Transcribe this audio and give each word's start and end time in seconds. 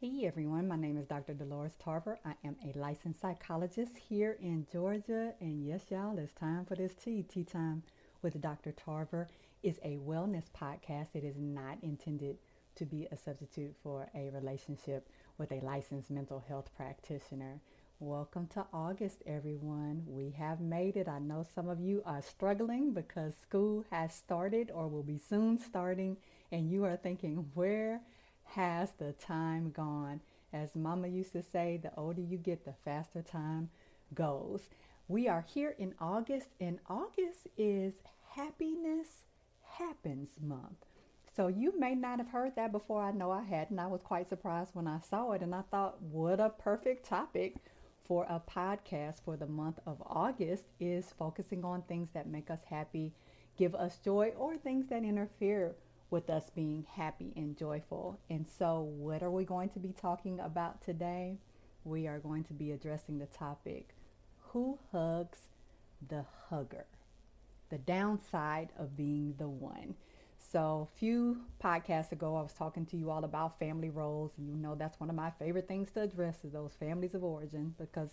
Hey 0.00 0.26
everyone, 0.26 0.68
my 0.68 0.76
name 0.76 0.96
is 0.96 1.08
Dr. 1.08 1.34
Dolores 1.34 1.72
Tarver. 1.82 2.20
I 2.24 2.34
am 2.44 2.54
a 2.64 2.78
licensed 2.78 3.20
psychologist 3.20 3.98
here 4.08 4.36
in 4.40 4.64
Georgia. 4.70 5.34
And 5.40 5.66
yes, 5.66 5.86
y'all, 5.90 6.16
it's 6.20 6.32
time 6.34 6.66
for 6.66 6.76
this 6.76 6.94
tea. 6.94 7.24
Tea 7.24 7.42
Time 7.42 7.82
with 8.22 8.40
Dr. 8.40 8.70
Tarver 8.70 9.26
is 9.64 9.80
a 9.82 9.96
wellness 9.96 10.44
podcast. 10.56 11.08
It 11.16 11.24
is 11.24 11.34
not 11.36 11.78
intended 11.82 12.36
to 12.76 12.84
be 12.84 13.08
a 13.10 13.16
substitute 13.16 13.74
for 13.82 14.08
a 14.14 14.30
relationship 14.30 15.08
with 15.36 15.50
a 15.50 15.64
licensed 15.64 16.12
mental 16.12 16.44
health 16.46 16.70
practitioner. 16.76 17.60
Welcome 17.98 18.46
to 18.54 18.66
August, 18.72 19.24
everyone. 19.26 20.04
We 20.06 20.30
have 20.38 20.60
made 20.60 20.96
it. 20.96 21.08
I 21.08 21.18
know 21.18 21.44
some 21.56 21.68
of 21.68 21.80
you 21.80 22.04
are 22.06 22.22
struggling 22.22 22.92
because 22.94 23.34
school 23.42 23.84
has 23.90 24.14
started 24.14 24.70
or 24.72 24.86
will 24.86 25.02
be 25.02 25.18
soon 25.18 25.58
starting, 25.58 26.18
and 26.52 26.70
you 26.70 26.84
are 26.84 26.96
thinking, 26.96 27.50
where 27.54 28.02
has 28.54 28.92
the 28.92 29.12
time 29.12 29.70
gone? 29.70 30.20
As 30.52 30.74
Mama 30.74 31.08
used 31.08 31.32
to 31.32 31.42
say, 31.42 31.78
the 31.82 31.94
older 31.96 32.22
you 32.22 32.38
get, 32.38 32.64
the 32.64 32.74
faster 32.84 33.22
time 33.22 33.70
goes. 34.14 34.68
We 35.06 35.28
are 35.28 35.44
here 35.46 35.74
in 35.78 35.94
August, 36.00 36.48
and 36.60 36.78
August 36.88 37.48
is 37.56 37.94
Happiness 38.30 39.24
Happens 39.78 40.30
Month. 40.40 40.86
So 41.36 41.48
you 41.48 41.78
may 41.78 41.94
not 41.94 42.18
have 42.18 42.28
heard 42.28 42.56
that 42.56 42.72
before. 42.72 43.02
I 43.02 43.12
know 43.12 43.30
I 43.30 43.42
hadn't. 43.42 43.78
I 43.78 43.86
was 43.86 44.00
quite 44.02 44.28
surprised 44.28 44.70
when 44.74 44.86
I 44.86 45.00
saw 45.00 45.32
it, 45.32 45.42
and 45.42 45.54
I 45.54 45.62
thought, 45.70 46.02
what 46.02 46.40
a 46.40 46.50
perfect 46.50 47.06
topic 47.06 47.56
for 48.04 48.24
a 48.24 48.40
podcast 48.40 49.22
for 49.22 49.36
the 49.36 49.46
month 49.46 49.78
of 49.86 50.02
August 50.06 50.64
is 50.80 51.12
focusing 51.18 51.64
on 51.64 51.82
things 51.82 52.10
that 52.14 52.26
make 52.26 52.50
us 52.50 52.62
happy, 52.68 53.12
give 53.56 53.74
us 53.74 53.98
joy, 53.98 54.32
or 54.36 54.56
things 54.56 54.86
that 54.88 55.04
interfere 55.04 55.76
with 56.10 56.30
us 56.30 56.50
being 56.54 56.86
happy 56.96 57.32
and 57.36 57.56
joyful. 57.56 58.18
And 58.30 58.46
so, 58.46 58.80
what 58.80 59.22
are 59.22 59.30
we 59.30 59.44
going 59.44 59.68
to 59.70 59.78
be 59.78 59.92
talking 59.92 60.40
about 60.40 60.80
today? 60.82 61.38
We 61.84 62.06
are 62.06 62.18
going 62.18 62.44
to 62.44 62.52
be 62.52 62.72
addressing 62.72 63.18
the 63.18 63.26
topic 63.26 63.94
Who 64.52 64.78
hugs 64.92 65.38
the 66.06 66.24
hugger? 66.48 66.86
The 67.70 67.78
downside 67.78 68.70
of 68.78 68.96
being 68.96 69.34
the 69.38 69.48
one. 69.48 69.94
So, 70.38 70.88
a 70.94 70.98
few 70.98 71.42
podcasts 71.62 72.12
ago, 72.12 72.36
I 72.36 72.42
was 72.42 72.54
talking 72.54 72.86
to 72.86 72.96
you 72.96 73.10
all 73.10 73.24
about 73.24 73.58
family 73.58 73.90
roles, 73.90 74.32
and 74.38 74.48
you 74.48 74.56
know 74.56 74.74
that's 74.74 74.98
one 74.98 75.10
of 75.10 75.16
my 75.16 75.30
favorite 75.32 75.68
things 75.68 75.90
to 75.92 76.02
address 76.02 76.36
is 76.44 76.52
those 76.52 76.72
families 76.80 77.14
of 77.14 77.22
origin 77.24 77.74
because 77.78 78.10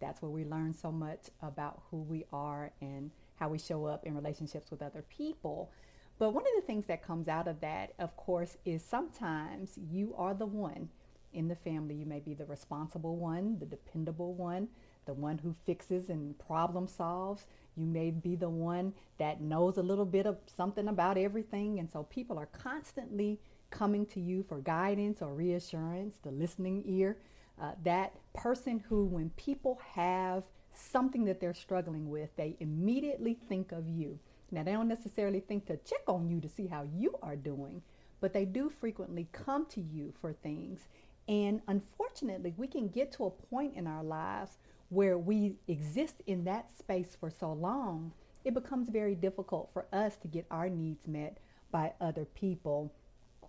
that's 0.00 0.20
where 0.20 0.30
we 0.30 0.44
learn 0.44 0.74
so 0.74 0.92
much 0.92 1.28
about 1.42 1.82
who 1.90 1.98
we 2.02 2.24
are 2.32 2.72
and 2.80 3.10
how 3.36 3.48
we 3.48 3.58
show 3.58 3.86
up 3.86 4.04
in 4.04 4.14
relationships 4.14 4.70
with 4.70 4.82
other 4.82 5.02
people. 5.08 5.70
But 6.18 6.30
one 6.30 6.44
of 6.44 6.52
the 6.56 6.66
things 6.66 6.86
that 6.86 7.06
comes 7.06 7.28
out 7.28 7.46
of 7.46 7.60
that, 7.60 7.92
of 7.98 8.16
course, 8.16 8.56
is 8.64 8.82
sometimes 8.82 9.78
you 9.90 10.14
are 10.16 10.34
the 10.34 10.46
one 10.46 10.88
in 11.32 11.48
the 11.48 11.54
family. 11.54 11.94
You 11.94 12.06
may 12.06 12.20
be 12.20 12.34
the 12.34 12.46
responsible 12.46 13.16
one, 13.16 13.58
the 13.58 13.66
dependable 13.66 14.34
one, 14.34 14.68
the 15.06 15.14
one 15.14 15.38
who 15.38 15.54
fixes 15.64 16.10
and 16.10 16.36
problem 16.38 16.88
solves. 16.88 17.46
You 17.76 17.86
may 17.86 18.10
be 18.10 18.34
the 18.34 18.48
one 18.48 18.94
that 19.18 19.40
knows 19.40 19.76
a 19.76 19.82
little 19.82 20.04
bit 20.04 20.26
of 20.26 20.38
something 20.46 20.88
about 20.88 21.16
everything. 21.16 21.78
And 21.78 21.90
so 21.90 22.02
people 22.04 22.38
are 22.38 22.46
constantly 22.46 23.38
coming 23.70 24.06
to 24.06 24.20
you 24.20 24.42
for 24.42 24.58
guidance 24.58 25.22
or 25.22 25.34
reassurance, 25.34 26.18
the 26.22 26.30
listening 26.30 26.82
ear. 26.86 27.18
Uh, 27.60 27.72
that 27.84 28.14
person 28.34 28.82
who, 28.88 29.04
when 29.04 29.30
people 29.30 29.80
have 29.94 30.44
something 30.72 31.24
that 31.24 31.40
they're 31.40 31.54
struggling 31.54 32.08
with, 32.08 32.30
they 32.36 32.56
immediately 32.60 33.36
think 33.48 33.72
of 33.72 33.88
you. 33.88 34.18
Now, 34.50 34.62
they 34.62 34.72
don't 34.72 34.88
necessarily 34.88 35.40
think 35.40 35.66
to 35.66 35.76
check 35.76 36.02
on 36.06 36.28
you 36.28 36.40
to 36.40 36.48
see 36.48 36.66
how 36.66 36.82
you 36.82 37.14
are 37.22 37.36
doing, 37.36 37.82
but 38.20 38.32
they 38.32 38.44
do 38.44 38.70
frequently 38.70 39.28
come 39.32 39.66
to 39.66 39.80
you 39.80 40.12
for 40.20 40.32
things. 40.32 40.88
And 41.28 41.60
unfortunately, 41.68 42.54
we 42.56 42.66
can 42.66 42.88
get 42.88 43.12
to 43.12 43.26
a 43.26 43.30
point 43.30 43.74
in 43.76 43.86
our 43.86 44.02
lives 44.02 44.58
where 44.88 45.18
we 45.18 45.56
exist 45.66 46.22
in 46.26 46.44
that 46.44 46.70
space 46.76 47.16
for 47.18 47.30
so 47.30 47.52
long, 47.52 48.12
it 48.44 48.54
becomes 48.54 48.88
very 48.88 49.14
difficult 49.14 49.70
for 49.72 49.86
us 49.92 50.16
to 50.16 50.28
get 50.28 50.46
our 50.50 50.70
needs 50.70 51.06
met 51.06 51.38
by 51.70 51.92
other 52.00 52.24
people. 52.24 52.92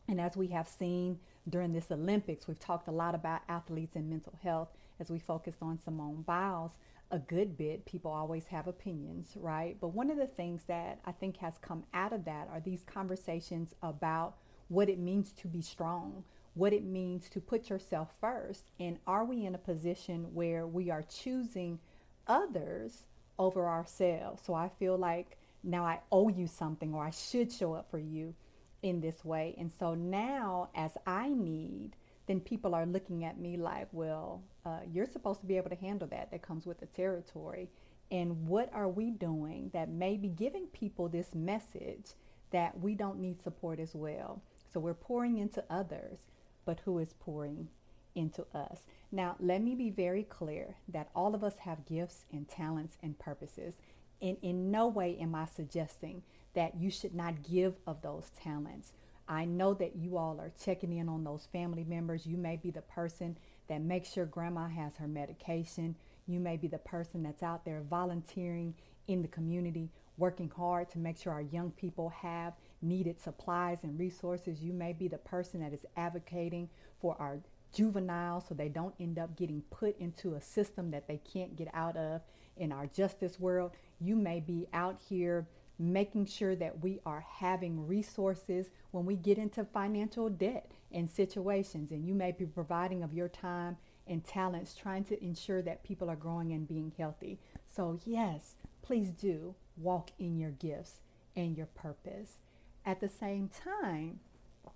And 0.10 0.20
as 0.20 0.36
we 0.36 0.48
have 0.48 0.68
seen 0.68 1.20
during 1.48 1.72
this 1.72 1.92
Olympics, 1.92 2.48
we've 2.48 2.60
talked 2.60 2.90
a 2.90 2.92
lot 2.92 3.16
about 3.16 3.42
athletes 3.48 3.96
and 3.96 4.10
mental 4.10 4.38
health 4.44 4.70
as 5.00 5.10
we 5.10 5.20
focused 5.20 5.62
on 5.62 5.80
Simone 5.80 6.24
Biles 6.24 6.72
a 7.12 7.20
good 7.20 7.58
bit. 7.58 7.86
People 7.86 8.12
always 8.12 8.48
have 8.48 8.68
opinions, 8.68 9.34
right? 9.36 9.78
But 9.82 9.90
one 9.90 10.12
of 10.12 10.18
the 10.18 10.28
things 10.28 10.64
that 10.68 11.00
I 11.06 11.12
think 11.12 11.38
has 11.38 11.58
come 11.62 11.84
out 11.94 12.14
of 12.14 12.26
that 12.26 12.48
are 12.52 12.60
these 12.60 12.84
conversations 12.84 13.74
about 13.82 14.36
what 14.68 14.90
it 14.90 15.00
means 15.00 15.32
to 15.34 15.48
be 15.48 15.62
strong, 15.62 16.24
what 16.54 16.74
it 16.74 16.84
means 16.84 17.30
to 17.30 17.42
put 17.42 17.70
yourself 17.70 18.10
first, 18.22 18.66
and 18.80 19.00
are 19.08 19.26
we 19.26 19.46
in 19.46 19.56
a 19.56 19.60
position 19.60 20.34
where 20.34 20.68
we 20.68 20.92
are 20.92 21.04
choosing 21.04 21.80
others 22.28 23.08
over 23.40 23.68
ourselves? 23.68 24.44
So 24.46 24.54
I 24.54 24.70
feel 24.70 24.98
like 24.98 25.38
now 25.64 25.84
I 25.84 26.00
owe 26.12 26.30
you 26.30 26.48
something 26.48 26.94
or 26.94 27.04
I 27.04 27.10
should 27.10 27.52
show 27.52 27.74
up 27.74 27.90
for 27.90 28.00
you 28.00 28.36
in 28.82 29.02
this 29.02 29.26
way. 29.26 29.56
And 29.58 29.72
so 29.72 29.96
now, 29.96 30.70
as 30.76 30.92
I 31.06 31.30
need, 31.30 31.96
then 32.28 32.40
people 32.40 32.76
are 32.76 32.86
looking 32.86 33.26
at 33.26 33.40
me 33.40 33.58
like, 33.58 33.88
well, 33.92 34.44
uh, 34.70 34.80
you're 34.92 35.08
supposed 35.08 35.42
to 35.42 35.48
be 35.48 35.58
able 35.58 35.70
to 35.70 35.76
handle 35.76 36.08
that. 36.10 36.32
That 36.32 36.42
comes 36.42 36.66
with 36.66 36.80
the 36.80 36.86
territory. 36.86 37.70
And 38.12 38.48
what 38.48 38.72
are 38.74 38.88
we 38.88 39.10
doing 39.10 39.70
that 39.74 39.90
may 39.90 40.18
be 40.18 40.30
giving 40.30 40.68
people 40.68 41.10
this 41.10 41.34
message 41.34 42.14
that 42.52 42.80
we 42.80 42.96
don't 42.96 43.20
need 43.20 43.42
support 43.42 43.80
as 43.80 43.96
well? 43.96 44.42
So 44.72 44.80
we're 44.80 44.94
pouring 44.94 45.38
into 45.38 45.64
others, 45.70 46.20
but 46.66 46.82
who 46.86 47.00
is 47.00 47.14
pouring 47.20 47.70
into 48.14 48.46
us? 48.54 48.82
Now, 49.12 49.36
let 49.40 49.62
me 49.62 49.76
be 49.76 49.90
very 49.90 50.24
clear 50.24 50.76
that 50.88 51.10
all 51.16 51.34
of 51.34 51.44
us 51.44 51.58
have 51.60 51.86
gifts 51.86 52.26
and 52.32 52.48
talents 52.48 52.98
and 53.02 53.18
purposes. 53.18 53.76
And 54.22 54.38
in 54.42 54.70
no 54.70 54.88
way 54.88 55.18
am 55.20 55.34
I 55.34 55.46
suggesting 55.46 56.24
that 56.54 56.80
you 56.80 56.92
should 56.92 57.16
not 57.16 57.44
give 57.44 57.76
of 57.88 58.02
those 58.02 58.32
talents 58.44 58.94
I 59.30 59.46
know 59.46 59.76
that 59.76 59.96
you 59.96 60.18
all 60.18 60.42
are 60.42 60.52
checking 60.60 60.92
in 60.92 61.08
on 61.08 61.24
those 61.24 61.48
family 61.52 61.84
members. 61.84 62.26
You 62.26 62.36
may 62.36 62.56
be 62.58 62.72
the 62.72 62.82
person 62.82 63.38
that 63.70 63.82
makes 63.82 64.12
sure 64.12 64.26
grandma 64.26 64.68
has 64.68 64.98
her 64.98 65.08
medication. 65.08 65.96
You 66.28 66.40
may 66.40 66.58
be 66.58 66.68
the 66.68 66.78
person 66.80 67.24
that's 67.24 67.44
out 67.44 67.66
there 67.66 67.82
volunteering 67.90 68.76
in 69.08 69.22
the 69.22 69.28
community, 69.28 69.90
working 70.18 70.52
hard 70.56 70.90
to 70.92 71.00
make 71.00 71.18
sure 71.18 71.34
our 71.34 71.42
young 71.42 71.72
people 71.72 72.10
have 72.10 72.54
needed 72.82 73.20
supplies 73.20 73.80
and 73.84 74.00
resources. 74.00 74.62
You 74.62 74.74
may 74.74 74.94
be 74.94 75.08
the 75.08 75.18
person 75.18 75.62
that 75.62 75.74
is 75.74 75.86
advocating 75.98 76.70
for 77.00 77.16
our 77.20 77.40
juveniles 77.74 78.46
so 78.48 78.56
they 78.56 78.70
don't 78.70 78.96
end 79.00 79.20
up 79.20 79.36
getting 79.36 79.62
put 79.70 79.98
into 80.00 80.36
a 80.36 80.42
system 80.42 80.92
that 80.92 81.08
they 81.08 81.22
can't 81.32 81.56
get 81.56 81.70
out 81.74 81.96
of 81.96 82.22
in 82.58 82.72
our 82.72 82.88
justice 82.88 83.40
world. 83.40 83.72
You 84.00 84.16
may 84.16 84.40
be 84.40 84.68
out 84.74 85.00
here 85.08 85.48
making 85.80 86.26
sure 86.26 86.56
that 86.56 86.84
we 86.84 87.00
are 87.06 87.26
having 87.28 87.88
resources 87.88 88.68
when 88.92 89.06
we 89.06 89.16
get 89.16 89.38
into 89.38 89.64
financial 89.64 90.30
debt 90.30 90.72
and 90.92 91.10
situations. 91.10 91.92
And 91.92 92.06
you 92.06 92.14
may 92.14 92.34
be 92.34 92.46
providing 92.46 93.02
of 93.02 93.14
your 93.14 93.30
time 93.30 93.78
and 94.06 94.24
talents, 94.24 94.76
trying 94.76 95.06
to 95.06 95.24
ensure 95.24 95.62
that 95.62 95.84
people 95.84 96.10
are 96.10 96.16
growing 96.16 96.52
and 96.52 96.68
being 96.68 96.92
healthy. 96.98 97.40
So, 97.74 98.00
yes, 98.06 98.56
please 98.82 99.12
do 99.12 99.56
walk 99.78 100.12
in 100.20 100.38
your 100.38 100.52
gifts 100.52 101.00
and 101.36 101.56
your 101.56 101.68
purpose. 101.68 102.40
At 102.86 103.00
the 103.00 103.08
same 103.08 103.50
time, 103.50 104.20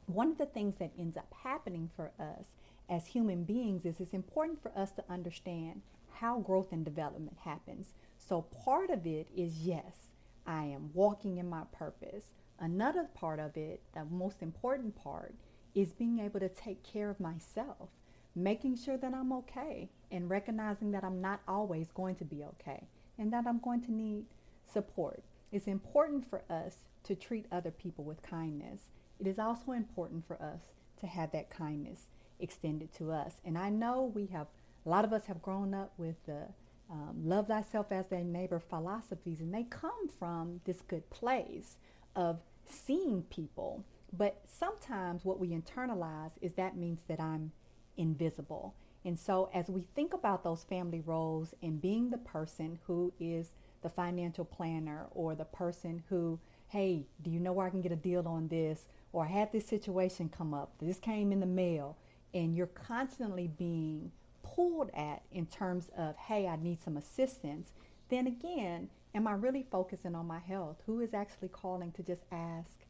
one 0.05 0.29
of 0.29 0.37
the 0.37 0.45
things 0.45 0.77
that 0.77 0.91
ends 0.97 1.17
up 1.17 1.33
happening 1.43 1.89
for 1.95 2.11
us 2.19 2.55
as 2.89 3.07
human 3.07 3.43
beings 3.43 3.85
is 3.85 3.99
it's 3.99 4.13
important 4.13 4.61
for 4.61 4.71
us 4.77 4.91
to 4.91 5.03
understand 5.09 5.81
how 6.11 6.39
growth 6.39 6.71
and 6.71 6.85
development 6.85 7.37
happens. 7.43 7.93
So, 8.17 8.41
part 8.41 8.89
of 8.89 9.05
it 9.05 9.27
is 9.35 9.59
yes, 9.59 10.12
I 10.45 10.65
am 10.65 10.91
walking 10.93 11.37
in 11.37 11.49
my 11.49 11.63
purpose. 11.71 12.25
Another 12.59 13.07
part 13.13 13.39
of 13.39 13.57
it, 13.57 13.81
the 13.93 14.05
most 14.05 14.41
important 14.41 14.95
part, 14.95 15.35
is 15.73 15.93
being 15.93 16.19
able 16.19 16.39
to 16.39 16.49
take 16.49 16.83
care 16.83 17.09
of 17.09 17.19
myself, 17.19 17.89
making 18.35 18.77
sure 18.77 18.97
that 18.97 19.13
I'm 19.13 19.31
okay, 19.33 19.89
and 20.11 20.29
recognizing 20.29 20.91
that 20.91 21.03
I'm 21.03 21.21
not 21.21 21.41
always 21.47 21.91
going 21.91 22.15
to 22.15 22.25
be 22.25 22.43
okay 22.43 22.87
and 23.17 23.33
that 23.33 23.45
I'm 23.47 23.59
going 23.59 23.81
to 23.81 23.91
need 23.91 24.25
support. 24.71 25.23
It's 25.51 25.67
important 25.67 26.29
for 26.29 26.43
us 26.49 26.85
to 27.03 27.15
treat 27.15 27.45
other 27.51 27.71
people 27.71 28.03
with 28.03 28.21
kindness. 28.21 28.89
It 29.19 29.27
is 29.27 29.39
also 29.39 29.71
important 29.71 30.25
for 30.27 30.41
us 30.41 30.61
to 30.99 31.07
have 31.07 31.31
that 31.31 31.49
kindness 31.49 32.09
extended 32.39 32.93
to 32.95 33.11
us. 33.11 33.35
And 33.43 33.57
I 33.57 33.69
know 33.69 34.11
we 34.13 34.27
have, 34.27 34.47
a 34.85 34.89
lot 34.89 35.05
of 35.05 35.13
us 35.13 35.25
have 35.25 35.41
grown 35.41 35.73
up 35.73 35.93
with 35.97 36.15
the 36.25 36.47
um, 36.93 37.23
love 37.25 37.47
thyself 37.47 37.91
as 37.91 38.07
thy 38.07 38.21
neighbor 38.21 38.59
philosophies, 38.59 39.41
and 39.41 39.53
they 39.53 39.63
come 39.63 40.07
from 40.19 40.61
this 40.65 40.81
good 40.81 41.09
place 41.09 41.77
of 42.15 42.39
seeing 42.69 43.23
people. 43.23 43.83
But 44.15 44.41
sometimes 44.47 45.25
what 45.25 45.39
we 45.39 45.49
internalize 45.49 46.33
is 46.39 46.53
that 46.53 46.77
means 46.77 47.01
that 47.07 47.19
I'm 47.19 47.51
invisible. 47.97 48.75
And 49.05 49.17
so, 49.19 49.49
as 49.53 49.69
we 49.69 49.85
think 49.95 50.13
about 50.13 50.43
those 50.43 50.63
family 50.63 51.01
roles 51.01 51.55
and 51.63 51.81
being 51.81 52.11
the 52.11 52.19
person 52.19 52.79
who 52.85 53.11
is 53.19 53.53
the 53.81 53.89
financial 53.89 54.45
planner 54.45 55.07
or 55.11 55.35
the 55.35 55.45
person 55.45 56.03
who, 56.09 56.39
hey, 56.67 57.07
do 57.23 57.31
you 57.31 57.39
know 57.39 57.53
where 57.53 57.67
I 57.67 57.71
can 57.71 57.81
get 57.81 57.91
a 57.91 57.97
deal 57.97 58.27
on 58.27 58.47
this? 58.49 58.87
Or 59.11 59.25
I 59.25 59.29
had 59.29 59.51
this 59.51 59.65
situation 59.67 60.29
come 60.29 60.53
up, 60.53 60.73
this 60.79 60.99
came 60.99 61.31
in 61.31 61.39
the 61.39 61.45
mail. 61.47 61.97
and 62.35 62.55
you're 62.55 62.67
constantly 62.67 63.47
being 63.47 64.11
pulled 64.55 64.89
at 64.93 65.23
in 65.31 65.45
terms 65.45 65.89
of, 65.97 66.15
hey, 66.15 66.47
I 66.47 66.55
need 66.55 66.81
some 66.81 66.97
assistance, 66.97 67.71
then 68.09 68.27
again, 68.27 68.89
am 69.15 69.27
I 69.27 69.33
really 69.33 69.65
focusing 69.71 70.15
on 70.15 70.27
my 70.27 70.39
health? 70.39 70.77
Who 70.85 70.99
is 70.99 71.13
actually 71.13 71.49
calling 71.49 71.91
to 71.93 72.03
just 72.03 72.23
ask 72.31 72.85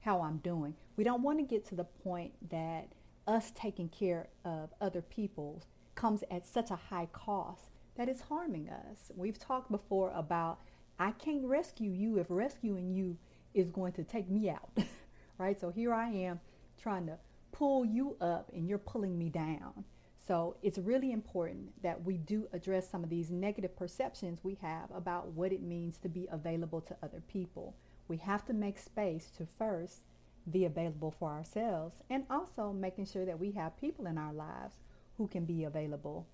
how 0.00 0.22
I'm 0.22 0.38
doing? 0.38 0.74
We 0.96 1.04
don't 1.04 1.22
want 1.22 1.38
to 1.38 1.44
get 1.44 1.66
to 1.68 1.74
the 1.74 1.84
point 1.84 2.32
that 2.50 2.88
us 3.26 3.52
taking 3.54 3.88
care 3.88 4.28
of 4.44 4.70
other 4.80 5.02
people 5.02 5.62
comes 5.94 6.24
at 6.30 6.46
such 6.46 6.70
a 6.70 6.76
high 6.76 7.08
cost 7.12 7.70
that 7.96 8.08
it's 8.08 8.22
harming 8.22 8.68
us. 8.68 9.12
We've 9.14 9.38
talked 9.38 9.70
before 9.70 10.10
about 10.14 10.60
I 10.98 11.12
can't 11.12 11.44
rescue 11.44 11.90
you 11.90 12.18
if 12.18 12.26
rescuing 12.28 12.92
you 12.92 13.18
is 13.54 13.70
going 13.70 13.92
to 13.94 14.04
take 14.04 14.30
me 14.30 14.48
out, 14.48 14.70
right? 15.38 15.60
So 15.60 15.70
here 15.70 15.92
I 15.92 16.08
am 16.08 16.40
trying 16.80 17.06
to 17.06 17.18
pull 17.50 17.84
you 17.84 18.16
up 18.20 18.50
and 18.54 18.68
you're 18.68 18.78
pulling 18.78 19.18
me 19.18 19.28
down. 19.28 19.84
So 20.26 20.56
it's 20.62 20.78
really 20.78 21.12
important 21.12 21.82
that 21.82 22.04
we 22.04 22.16
do 22.16 22.46
address 22.52 22.88
some 22.88 23.02
of 23.02 23.10
these 23.10 23.30
negative 23.30 23.76
perceptions 23.76 24.38
we 24.42 24.56
have 24.62 24.90
about 24.94 25.28
what 25.32 25.52
it 25.52 25.62
means 25.62 25.98
to 25.98 26.08
be 26.08 26.28
available 26.30 26.80
to 26.82 26.96
other 27.02 27.20
people. 27.26 27.74
We 28.06 28.18
have 28.18 28.44
to 28.46 28.52
make 28.52 28.78
space 28.78 29.30
to 29.36 29.46
first 29.46 30.02
be 30.50 30.64
available 30.64 31.10
for 31.10 31.30
ourselves 31.30 32.02
and 32.08 32.24
also 32.30 32.72
making 32.72 33.06
sure 33.06 33.24
that 33.24 33.38
we 33.38 33.52
have 33.52 33.76
people 33.76 34.06
in 34.06 34.16
our 34.16 34.32
lives 34.32 34.76
who 35.16 35.26
can 35.26 35.44
be 35.44 35.64
available 35.64 36.26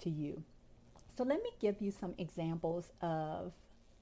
to 0.00 0.10
you. 0.10 0.42
So 1.16 1.24
let 1.24 1.42
me 1.42 1.50
give 1.60 1.80
you 1.80 1.90
some 1.90 2.14
examples 2.18 2.92
of 3.00 3.52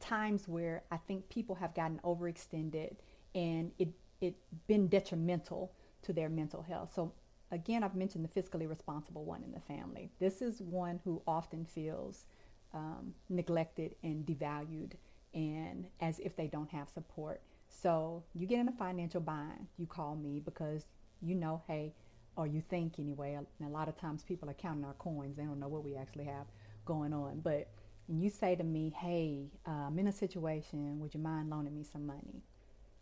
times 0.01 0.49
where 0.49 0.83
I 0.91 0.97
think 0.97 1.29
people 1.29 1.57
have 1.57 1.75
gotten 1.75 2.01
overextended 2.05 2.97
and 3.35 3.73
it 3.79 3.89
it 4.21 4.35
been 4.67 4.89
detrimental 4.89 5.73
to 6.03 6.13
their 6.13 6.29
mental 6.29 6.63
health. 6.63 6.93
So 6.95 7.13
again, 7.51 7.83
I've 7.83 7.95
mentioned 7.95 8.25
the 8.25 8.41
fiscally 8.41 8.69
responsible 8.69 9.25
one 9.25 9.43
in 9.43 9.53
the 9.53 9.61
family. 9.61 10.11
This 10.19 10.43
is 10.43 10.61
one 10.61 11.01
who 11.05 11.23
often 11.27 11.65
feels 11.65 12.27
um, 12.75 13.15
neglected 13.29 13.95
and 14.03 14.27
devalued 14.27 14.93
and 15.35 15.87
as 16.01 16.19
if 16.19 16.37
they 16.37 16.47
don't 16.47 16.71
have 16.71 16.89
support. 16.89 17.43
So 17.69 18.25
you 18.35 18.47
get 18.47 18.61
in 18.61 18.69
a 18.69 18.73
financial 18.73 19.21
bind, 19.21 19.67
you 19.77 19.87
call 19.87 20.17
me 20.17 20.41
because 20.45 20.87
you 21.21 21.35
know, 21.35 21.63
hey, 21.67 21.95
or 22.37 22.47
you 22.47 22.63
think 22.69 22.99
anyway. 22.99 23.35
And 23.35 23.47
a 23.69 23.71
lot 23.71 23.89
of 23.89 23.97
times 23.97 24.23
people 24.23 24.49
are 24.49 24.55
counting 24.55 24.85
our 24.85 24.95
coins, 24.95 25.37
they 25.37 25.45
don't 25.45 25.61
know 25.61 25.69
what 25.69 25.85
we 25.85 25.97
actually 25.97 26.25
have 26.25 26.47
going 26.85 27.13
on. 27.13 27.41
But 27.41 27.69
you 28.09 28.31
say 28.31 28.57
to 28.57 28.65
me, 28.65 28.95
hey, 28.97 29.49
uh, 29.67 29.87
I'm 29.87 29.99
in 29.99 30.07
a 30.07 30.13
situation, 30.13 31.01
would 31.01 31.13
you 31.15 31.21
mind 31.21 31.51
loaning 31.51 31.75
me 31.75 31.85
some 31.85 32.07
money? 32.07 32.43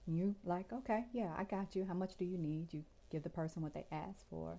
you 0.09 0.35
like, 0.45 0.73
okay, 0.73 1.05
yeah, 1.13 1.33
I 1.37 1.45
got 1.45 1.75
you. 1.75 1.85
How 1.85 1.95
much 1.95 2.17
do 2.17 2.25
you 2.25 2.39
need? 2.39 2.73
You 2.73 2.85
give 3.11 3.23
the 3.23 3.31
person 3.31 3.63
what 3.63 3.75
they 3.75 3.87
ask 3.93 4.29
for. 4.29 4.59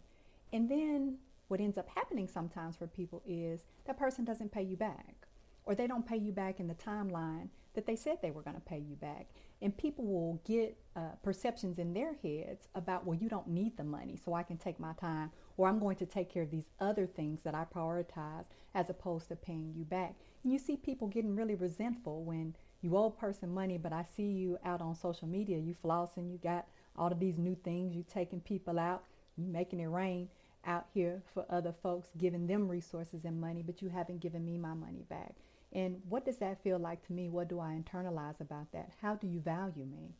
And 0.53 0.69
then 0.69 1.17
what 1.47 1.59
ends 1.59 1.77
up 1.77 1.87
happening 1.89 2.27
sometimes 2.27 2.75
for 2.75 2.87
people 2.87 3.21
is 3.25 3.65
that 3.85 3.97
person 3.97 4.25
doesn't 4.25 4.51
pay 4.51 4.63
you 4.63 4.77
back 4.77 5.27
or 5.65 5.75
they 5.75 5.87
don't 5.87 6.07
pay 6.07 6.17
you 6.17 6.31
back 6.31 6.59
in 6.59 6.67
the 6.67 6.73
timeline 6.75 7.49
that 7.73 7.85
they 7.85 7.95
said 7.95 8.17
they 8.21 8.31
were 8.31 8.41
going 8.41 8.55
to 8.55 8.61
pay 8.61 8.79
you 8.79 8.95
back. 8.95 9.27
And 9.61 9.77
people 9.77 10.05
will 10.05 10.41
get 10.45 10.77
uh, 10.95 11.11
perceptions 11.23 11.77
in 11.77 11.93
their 11.93 12.13
heads 12.23 12.67
about, 12.73 13.05
well, 13.05 13.17
you 13.17 13.29
don't 13.29 13.47
need 13.47 13.75
the 13.77 13.83
money, 13.83 14.17
so 14.23 14.33
I 14.33 14.43
can 14.43 14.57
take 14.57 14.79
my 14.79 14.93
time, 14.93 15.31
or 15.57 15.67
I'm 15.67 15.79
going 15.79 15.95
to 15.97 16.05
take 16.05 16.31
care 16.31 16.43
of 16.43 16.51
these 16.51 16.69
other 16.79 17.05
things 17.05 17.41
that 17.43 17.53
I 17.53 17.65
prioritize 17.65 18.45
as 18.73 18.89
opposed 18.89 19.27
to 19.29 19.35
paying 19.35 19.73
you 19.75 19.83
back. 19.83 20.15
And 20.43 20.53
you 20.53 20.57
see 20.57 20.77
people 20.77 21.07
getting 21.07 21.35
really 21.35 21.55
resentful 21.55 22.23
when 22.23 22.55
you 22.81 22.95
owe 22.95 23.05
a 23.05 23.11
person 23.11 23.53
money, 23.53 23.77
but 23.77 23.93
I 23.93 24.05
see 24.15 24.27
you 24.27 24.57
out 24.63 24.81
on 24.81 24.95
social 24.95 25.27
media, 25.27 25.57
you 25.57 25.75
flossing, 25.75 26.31
you 26.31 26.37
got 26.37 26.67
all 26.97 27.11
of 27.11 27.19
these 27.19 27.37
new 27.37 27.55
things, 27.55 27.93
you're 27.93 28.03
taking 28.03 28.41
people 28.41 28.79
out, 28.79 29.03
you 29.37 29.45
making 29.45 29.79
it 29.79 29.87
rain 29.87 30.29
out 30.65 30.85
here 30.93 31.21
for 31.33 31.45
other 31.49 31.71
folks, 31.71 32.09
giving 32.17 32.47
them 32.47 32.67
resources 32.67 33.23
and 33.25 33.39
money, 33.39 33.63
but 33.65 33.81
you 33.81 33.89
haven't 33.89 34.19
given 34.19 34.43
me 34.43 34.57
my 34.57 34.73
money 34.73 35.05
back. 35.09 35.35
And 35.73 36.01
what 36.09 36.25
does 36.25 36.37
that 36.37 36.63
feel 36.63 36.79
like 36.79 37.05
to 37.07 37.13
me? 37.13 37.29
What 37.29 37.49
do 37.49 37.59
I 37.59 37.79
internalize 37.79 38.41
about 38.41 38.71
that? 38.71 38.91
How 39.01 39.15
do 39.15 39.27
you 39.27 39.39
value 39.39 39.85
me? 39.85 40.13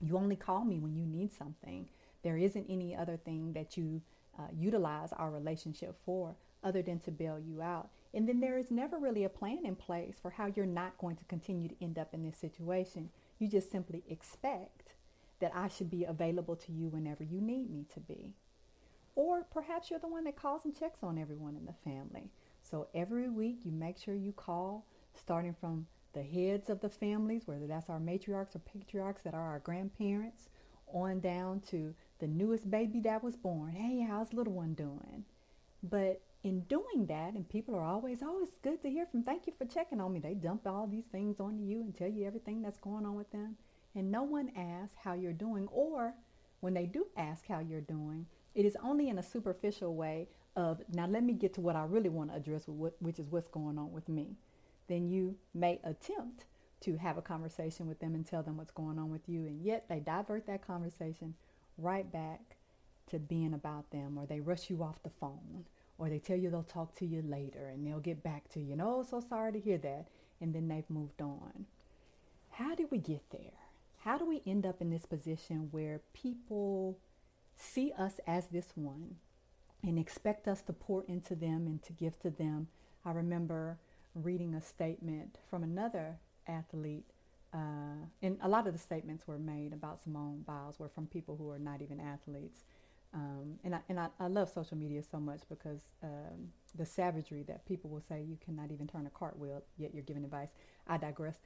You 0.00 0.16
only 0.16 0.36
call 0.36 0.64
me 0.64 0.78
when 0.78 0.96
you 0.96 1.06
need 1.06 1.32
something. 1.32 1.88
There 2.22 2.36
isn't 2.36 2.66
any 2.68 2.94
other 2.94 3.16
thing 3.16 3.52
that 3.52 3.76
you 3.76 4.02
uh, 4.38 4.48
utilize 4.56 5.12
our 5.12 5.30
relationship 5.30 5.96
for 6.04 6.34
other 6.64 6.82
than 6.82 6.98
to 7.00 7.10
bail 7.10 7.38
you 7.38 7.62
out. 7.62 7.90
And 8.14 8.28
then 8.28 8.40
there 8.40 8.58
is 8.58 8.70
never 8.70 8.98
really 8.98 9.24
a 9.24 9.28
plan 9.28 9.64
in 9.64 9.76
place 9.76 10.16
for 10.20 10.30
how 10.30 10.52
you're 10.54 10.66
not 10.66 10.98
going 10.98 11.16
to 11.16 11.24
continue 11.24 11.68
to 11.68 11.84
end 11.84 11.98
up 11.98 12.12
in 12.12 12.22
this 12.22 12.38
situation. 12.38 13.10
You 13.38 13.48
just 13.48 13.70
simply 13.70 14.02
expect 14.08 14.94
that 15.42 15.52
I 15.54 15.66
should 15.66 15.90
be 15.90 16.04
available 16.04 16.54
to 16.54 16.72
you 16.72 16.88
whenever 16.88 17.24
you 17.24 17.40
need 17.40 17.68
me 17.68 17.84
to 17.92 18.00
be. 18.00 18.32
Or 19.16 19.44
perhaps 19.52 19.90
you're 19.90 19.98
the 19.98 20.06
one 20.08 20.24
that 20.24 20.36
calls 20.36 20.64
and 20.64 20.78
checks 20.78 21.02
on 21.02 21.18
everyone 21.18 21.56
in 21.56 21.66
the 21.66 21.74
family. 21.84 22.30
So 22.62 22.86
every 22.94 23.28
week 23.28 23.58
you 23.64 23.72
make 23.72 23.98
sure 23.98 24.14
you 24.14 24.32
call, 24.32 24.86
starting 25.14 25.54
from 25.60 25.88
the 26.14 26.22
heads 26.22 26.70
of 26.70 26.80
the 26.80 26.88
families, 26.88 27.42
whether 27.46 27.66
that's 27.66 27.90
our 27.90 27.98
matriarchs 27.98 28.54
or 28.54 28.60
patriarchs 28.60 29.22
that 29.22 29.34
are 29.34 29.50
our 29.50 29.58
grandparents, 29.58 30.48
on 30.86 31.18
down 31.18 31.60
to 31.70 31.92
the 32.20 32.28
newest 32.28 32.70
baby 32.70 33.00
that 33.00 33.24
was 33.24 33.36
born. 33.36 33.72
Hey, 33.72 34.06
how's 34.08 34.32
little 34.32 34.52
one 34.52 34.74
doing? 34.74 35.24
But 35.82 36.22
in 36.44 36.60
doing 36.60 37.06
that, 37.08 37.34
and 37.34 37.48
people 37.48 37.74
are 37.74 37.84
always, 37.84 38.18
oh, 38.22 38.40
it's 38.42 38.58
good 38.58 38.80
to 38.82 38.90
hear 38.90 39.06
from, 39.06 39.24
thank 39.24 39.48
you 39.48 39.52
for 39.58 39.64
checking 39.64 40.00
on 40.00 40.12
me. 40.12 40.20
They 40.20 40.34
dump 40.34 40.68
all 40.68 40.86
these 40.86 41.06
things 41.06 41.40
onto 41.40 41.64
you 41.64 41.80
and 41.80 41.96
tell 41.96 42.08
you 42.08 42.26
everything 42.26 42.62
that's 42.62 42.78
going 42.78 43.04
on 43.04 43.16
with 43.16 43.32
them 43.32 43.56
and 43.94 44.10
no 44.10 44.22
one 44.22 44.50
asks 44.56 44.96
how 45.02 45.14
you're 45.14 45.32
doing, 45.32 45.68
or 45.70 46.14
when 46.60 46.74
they 46.74 46.86
do 46.86 47.06
ask 47.16 47.46
how 47.46 47.58
you're 47.60 47.80
doing, 47.80 48.26
it 48.54 48.64
is 48.64 48.76
only 48.82 49.08
in 49.08 49.18
a 49.18 49.22
superficial 49.22 49.94
way 49.94 50.28
of, 50.54 50.82
now 50.92 51.06
let 51.06 51.24
me 51.24 51.32
get 51.32 51.54
to 51.54 51.60
what 51.60 51.76
I 51.76 51.84
really 51.84 52.08
want 52.08 52.30
to 52.30 52.36
address, 52.36 52.64
which 52.66 53.18
is 53.18 53.30
what's 53.30 53.48
going 53.48 53.78
on 53.78 53.92
with 53.92 54.08
me. 54.08 54.36
Then 54.88 55.08
you 55.08 55.36
may 55.54 55.80
attempt 55.84 56.44
to 56.80 56.96
have 56.96 57.16
a 57.16 57.22
conversation 57.22 57.86
with 57.86 58.00
them 58.00 58.14
and 58.14 58.26
tell 58.26 58.42
them 58.42 58.56
what's 58.56 58.70
going 58.70 58.98
on 58.98 59.10
with 59.10 59.28
you, 59.28 59.46
and 59.46 59.62
yet 59.62 59.88
they 59.88 60.00
divert 60.00 60.46
that 60.46 60.66
conversation 60.66 61.34
right 61.78 62.10
back 62.12 62.56
to 63.10 63.18
being 63.18 63.54
about 63.54 63.90
them, 63.90 64.18
or 64.18 64.26
they 64.26 64.40
rush 64.40 64.70
you 64.70 64.82
off 64.82 65.02
the 65.02 65.10
phone, 65.10 65.64
or 65.98 66.08
they 66.08 66.18
tell 66.18 66.36
you 66.36 66.50
they'll 66.50 66.62
talk 66.62 66.94
to 66.96 67.06
you 67.06 67.22
later 67.22 67.68
and 67.68 67.86
they'll 67.86 68.00
get 68.00 68.22
back 68.22 68.48
to 68.48 68.60
you. 68.60 68.72
And 68.72 68.82
oh, 68.82 69.04
so 69.08 69.20
sorry 69.20 69.52
to 69.52 69.60
hear 69.60 69.78
that. 69.78 70.08
And 70.40 70.52
then 70.52 70.66
they've 70.66 70.88
moved 70.88 71.20
on. 71.20 71.66
How 72.50 72.74
did 72.74 72.90
we 72.90 72.98
get 72.98 73.22
there? 73.30 73.61
How 74.04 74.18
do 74.18 74.24
we 74.24 74.42
end 74.46 74.66
up 74.66 74.80
in 74.80 74.90
this 74.90 75.06
position 75.06 75.68
where 75.70 76.00
people 76.12 76.98
see 77.56 77.92
us 77.96 78.18
as 78.26 78.48
this 78.48 78.72
one 78.74 79.16
and 79.82 79.98
expect 79.98 80.48
us 80.48 80.60
to 80.62 80.72
pour 80.72 81.04
into 81.04 81.34
them 81.36 81.66
and 81.66 81.82
to 81.84 81.92
give 81.92 82.18
to 82.20 82.30
them? 82.30 82.66
I 83.04 83.12
remember 83.12 83.78
reading 84.14 84.54
a 84.54 84.60
statement 84.60 85.38
from 85.48 85.62
another 85.62 86.18
athlete, 86.48 87.06
uh, 87.54 88.06
and 88.22 88.38
a 88.42 88.48
lot 88.48 88.66
of 88.66 88.72
the 88.72 88.78
statements 88.78 89.26
were 89.26 89.38
made 89.38 89.72
about 89.72 90.02
Simone 90.02 90.42
Biles 90.46 90.78
were 90.78 90.88
from 90.88 91.06
people 91.06 91.36
who 91.36 91.50
are 91.50 91.58
not 91.58 91.80
even 91.80 92.00
athletes. 92.00 92.64
Um, 93.14 93.58
and 93.62 93.74
I, 93.74 93.80
and 93.88 94.00
I, 94.00 94.08
I, 94.18 94.28
love 94.28 94.48
social 94.48 94.76
media 94.78 95.02
so 95.02 95.20
much 95.20 95.42
because 95.50 95.82
um, 96.02 96.48
the 96.74 96.86
savagery 96.86 97.42
that 97.42 97.66
people 97.66 97.90
will 97.90 98.00
say 98.00 98.22
you 98.22 98.38
cannot 98.42 98.70
even 98.70 98.86
turn 98.86 99.06
a 99.06 99.10
cartwheel, 99.10 99.62
yet 99.76 99.92
you're 99.92 100.02
giving 100.02 100.24
advice. 100.24 100.48
I 100.88 100.96
digress. 100.96 101.36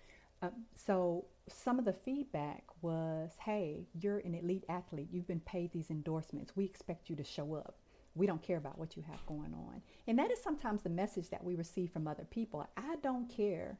Uh, 0.42 0.48
so 0.74 1.24
some 1.48 1.78
of 1.78 1.84
the 1.84 1.92
feedback 1.92 2.64
was, 2.82 3.30
hey, 3.44 3.86
you're 3.98 4.18
an 4.18 4.34
elite 4.34 4.64
athlete. 4.68 5.08
You've 5.10 5.26
been 5.26 5.40
paid 5.40 5.72
these 5.72 5.90
endorsements. 5.90 6.56
We 6.56 6.64
expect 6.64 7.08
you 7.08 7.16
to 7.16 7.24
show 7.24 7.54
up. 7.54 7.76
We 8.14 8.26
don't 8.26 8.42
care 8.42 8.56
about 8.56 8.78
what 8.78 8.96
you 8.96 9.04
have 9.10 9.24
going 9.26 9.54
on. 9.54 9.82
And 10.06 10.18
that 10.18 10.30
is 10.30 10.42
sometimes 10.42 10.82
the 10.82 10.88
message 10.88 11.30
that 11.30 11.44
we 11.44 11.54
receive 11.54 11.90
from 11.90 12.08
other 12.08 12.26
people. 12.30 12.66
I 12.76 12.96
don't 13.02 13.28
care 13.28 13.78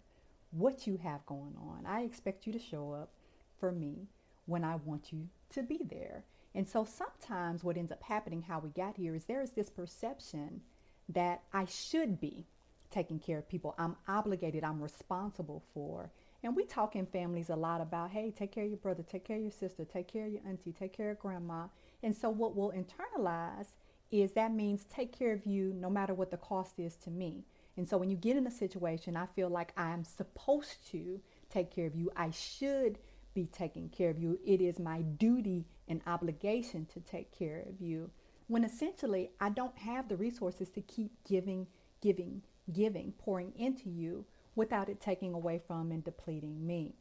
what 0.50 0.86
you 0.86 0.98
have 1.02 1.25
going 1.26 1.54
on. 1.60 1.86
I 1.86 2.02
expect 2.02 2.46
you 2.46 2.52
to 2.52 2.58
show 2.58 2.92
up 2.92 3.10
for 3.58 3.72
me 3.72 4.08
when 4.46 4.62
I 4.64 4.76
want 4.76 5.12
you 5.12 5.28
to 5.50 5.62
be 5.62 5.80
there. 5.90 6.25
And 6.54 6.66
so 6.66 6.84
sometimes 6.84 7.64
what 7.64 7.76
ends 7.76 7.92
up 7.92 8.02
happening, 8.02 8.42
how 8.42 8.60
we 8.60 8.70
got 8.70 8.96
here, 8.96 9.14
is 9.14 9.25
there 9.25 9.42
is 9.42 9.50
this 9.50 9.70
perception 9.70 10.62
that 11.08 11.42
I 11.52 11.66
should 11.66 12.20
be 12.20 12.46
taking 12.90 13.18
care 13.18 13.38
of 13.38 13.48
people. 13.48 13.75
I'm 13.78 13.96
obligated, 14.08 14.64
I'm 14.64 14.82
responsible 14.82 15.62
for. 15.75 16.10
And 16.43 16.55
we 16.55 16.64
talk 16.64 16.95
in 16.95 17.07
families 17.07 17.50
a 17.50 17.57
lot 17.57 17.81
about, 17.81 18.11
hey, 18.11 18.31
take 18.31 18.52
care 18.52 18.64
of 18.64 18.71
your 18.71 18.78
brother, 18.78 19.02
take 19.02 19.25
care 19.25 19.37
of 19.37 19.43
your 19.43 19.50
sister, 19.50 19.85
take 19.85 20.09
care 20.09 20.26
of 20.26 20.33
your 20.33 20.43
auntie, 20.47 20.73
take 20.73 20.97
care 20.97 21.11
of 21.11 21.19
grandma. 21.19 21.66
And 22.02 22.14
so 22.14 22.31
what 22.31 22.55
we'll 22.55 22.73
internalize 22.73 23.69
is 24.11 24.33
that 24.33 24.52
means 24.52 24.85
take 24.85 25.16
care 25.16 25.33
of 25.33 25.47
you 25.47 25.73
no 25.75 25.90
matter 25.90 26.14
what 26.14 26.31
the 26.31 26.37
cost 26.37 26.78
is 26.78 26.97
to 26.97 27.11
me. 27.11 27.45
And 27.76 27.88
so 27.88 27.97
when 27.97 28.11
you 28.11 28.16
get 28.16 28.37
in 28.37 28.47
a 28.47 28.50
situation, 28.50 29.16
I 29.16 29.26
feel 29.26 29.49
like 29.49 29.73
I'm 29.76 30.05
supposed 30.05 30.88
to 30.93 31.21
take 31.50 31.75
care 31.75 31.87
of 31.87 31.95
you. 31.95 32.11
I 32.16 32.31
should 32.31 32.99
be 33.35 33.47
taking 33.47 33.88
care 33.88 34.11
of 34.11 34.19
you. 34.19 34.38
It 34.47 34.61
is 34.61 34.78
my 34.78 35.02
duty 35.02 35.66
and 35.88 36.00
obligation 36.07 36.87
to 36.95 37.00
take 37.00 37.37
care 37.37 37.64
of 37.69 37.81
you. 37.81 38.11
When 38.49 38.64
essentially 38.64 39.31
I 39.40 39.50
don't 39.50 39.76
have 39.78 40.09
the 40.09 40.16
resources 40.16 40.71
to 40.71 40.81
keep 40.81 41.11
giving, 41.28 41.66
giving, 42.00 42.43
giving, 42.73 43.12
pouring 43.19 43.52
into 43.57 43.90
you 43.90 44.25
without 44.56 44.88
it 44.88 45.00
taking 45.00 45.32
away 45.32 45.60
from 45.64 45.92
and 45.92 46.02
depleting 46.02 46.66
me. 46.66 46.94